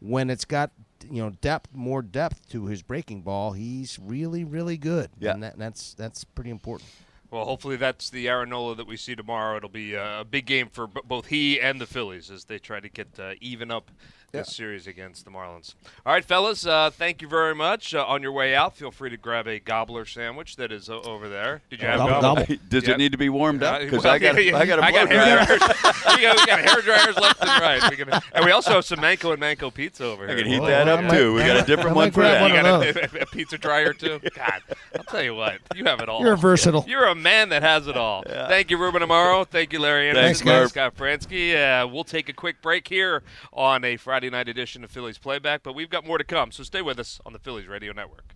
when 0.00 0.28
it's 0.30 0.44
got 0.44 0.72
you 1.08 1.22
know 1.22 1.30
depth, 1.40 1.70
more 1.72 2.02
depth 2.02 2.48
to 2.50 2.66
his 2.66 2.82
breaking 2.82 3.22
ball, 3.22 3.52
he's 3.52 3.98
really 4.00 4.44
really 4.44 4.76
good. 4.76 5.10
Yeah. 5.18 5.32
and 5.32 5.42
that, 5.44 5.56
that's 5.56 5.94
that's 5.94 6.24
pretty 6.24 6.50
important. 6.50 6.90
Well, 7.30 7.44
hopefully 7.44 7.76
that's 7.76 8.10
the 8.10 8.28
Aaron 8.28 8.50
that 8.50 8.86
we 8.86 8.96
see 8.96 9.14
tomorrow. 9.14 9.56
It'll 9.56 9.68
be 9.68 9.94
a 9.94 10.24
big 10.28 10.46
game 10.46 10.68
for 10.68 10.86
b- 10.86 11.00
both 11.04 11.26
he 11.26 11.60
and 11.60 11.80
the 11.80 11.86
Phillies 11.86 12.30
as 12.30 12.44
they 12.44 12.58
try 12.58 12.80
to 12.80 12.88
get 12.88 13.08
uh, 13.18 13.32
even 13.40 13.70
up 13.70 13.90
this 14.32 14.54
series 14.54 14.86
against 14.86 15.24
the 15.24 15.30
Marlins. 15.30 15.74
All 16.04 16.12
right, 16.12 16.24
fellas, 16.24 16.66
uh, 16.66 16.90
thank 16.90 17.22
you 17.22 17.28
very 17.28 17.54
much. 17.54 17.94
Uh, 17.94 18.04
on 18.06 18.22
your 18.22 18.32
way 18.32 18.54
out, 18.54 18.76
feel 18.76 18.90
free 18.90 19.08
to 19.10 19.16
grab 19.16 19.46
a 19.46 19.58
gobbler 19.58 20.04
sandwich 20.04 20.56
that 20.56 20.70
is 20.72 20.90
uh, 20.90 21.00
over 21.00 21.28
there. 21.28 21.62
Did 21.70 21.80
you 21.80 21.86
have 21.88 21.98
Gobble, 21.98 22.10
gobble? 22.20 22.42
gobble. 22.42 22.56
Does 22.68 22.86
Yeah. 22.86 22.94
it 22.94 22.98
need 22.98 23.12
to 23.12 23.18
be 23.18 23.28
warmed 23.28 23.62
up? 23.62 23.80
Because 23.80 24.04
well, 24.04 24.12
I 24.14 24.18
got 24.18 24.44
yeah, 24.44 24.56
I 24.58 24.66
got 24.66 24.78
a 24.78 24.84
I 24.84 24.90
blow 24.90 25.00
got 25.06 25.10
hair 25.10 25.36
dryer. 25.36 25.46
dryers. 25.58 25.60
we, 26.16 26.22
got, 26.22 26.36
we 26.40 26.46
got 26.46 26.58
hair 26.60 26.82
dryers 26.82 27.16
left 27.16 27.40
and 27.40 27.50
right. 27.62 27.90
We 27.90 27.96
can, 27.96 28.20
and 28.34 28.44
we 28.44 28.50
also 28.50 28.72
have 28.72 28.84
some 28.84 29.00
Manco 29.00 29.30
and 29.32 29.40
Manco 29.40 29.70
pizza 29.70 30.04
over 30.04 30.26
here. 30.26 30.36
I 30.36 30.42
can 30.42 30.50
heat 30.50 30.60
Well, 30.60 30.68
that 30.68 30.88
up 30.88 31.04
might- 31.04 31.16
too. 31.16 31.34
We 31.34 31.40
got 31.40 31.56
a 31.56 31.62
different 31.66 31.96
one 31.96 32.10
for 32.10 32.22
that. 32.22 32.40
one 32.42 32.50
You 32.52 32.58
of 32.58 32.94
got 32.94 32.96
a, 33.14 33.22
a 33.22 33.26
pizza 33.26 33.56
dryer 33.58 33.92
too. 33.92 34.20
God, 34.34 34.62
I'll 34.96 35.04
tell 35.04 35.22
you 35.22 35.34
what, 35.34 35.58
you 35.74 35.84
have 35.84 36.00
it 36.00 36.08
all. 36.08 36.20
You're 36.20 36.36
versatile. 36.36 36.84
You're 36.86 37.06
a 37.06 37.14
man 37.14 37.48
that 37.50 37.62
has 37.62 37.86
it 37.86 37.96
all. 37.96 38.22
Thank 38.26 38.70
you, 38.70 38.76
Ruben 38.76 39.02
Amaro. 39.02 39.46
Thank 39.46 39.72
you, 39.72 39.78
Larry 39.78 40.12
Thanks, 40.12 40.40
Andersen. 40.40 40.46
Marv. 40.46 40.68
Scott 40.70 40.96
Franzke. 40.96 41.54
Uh, 41.84 41.86
we'll 41.88 42.04
take 42.04 42.28
a 42.28 42.32
quick 42.32 42.60
break 42.60 42.86
here 42.88 43.22
on 43.52 43.84
a 43.84 43.96
Friday 44.16 44.30
night 44.30 44.48
edition 44.48 44.82
of 44.82 44.90
Phillies 44.90 45.18
Playback, 45.18 45.62
but 45.62 45.74
we've 45.74 45.90
got 45.90 46.06
more 46.06 46.16
to 46.16 46.24
come. 46.24 46.50
So 46.50 46.62
stay 46.62 46.80
with 46.80 46.98
us 46.98 47.20
on 47.26 47.34
the 47.34 47.38
Phillies 47.38 47.66
Radio 47.68 47.92
Network. 47.92 48.35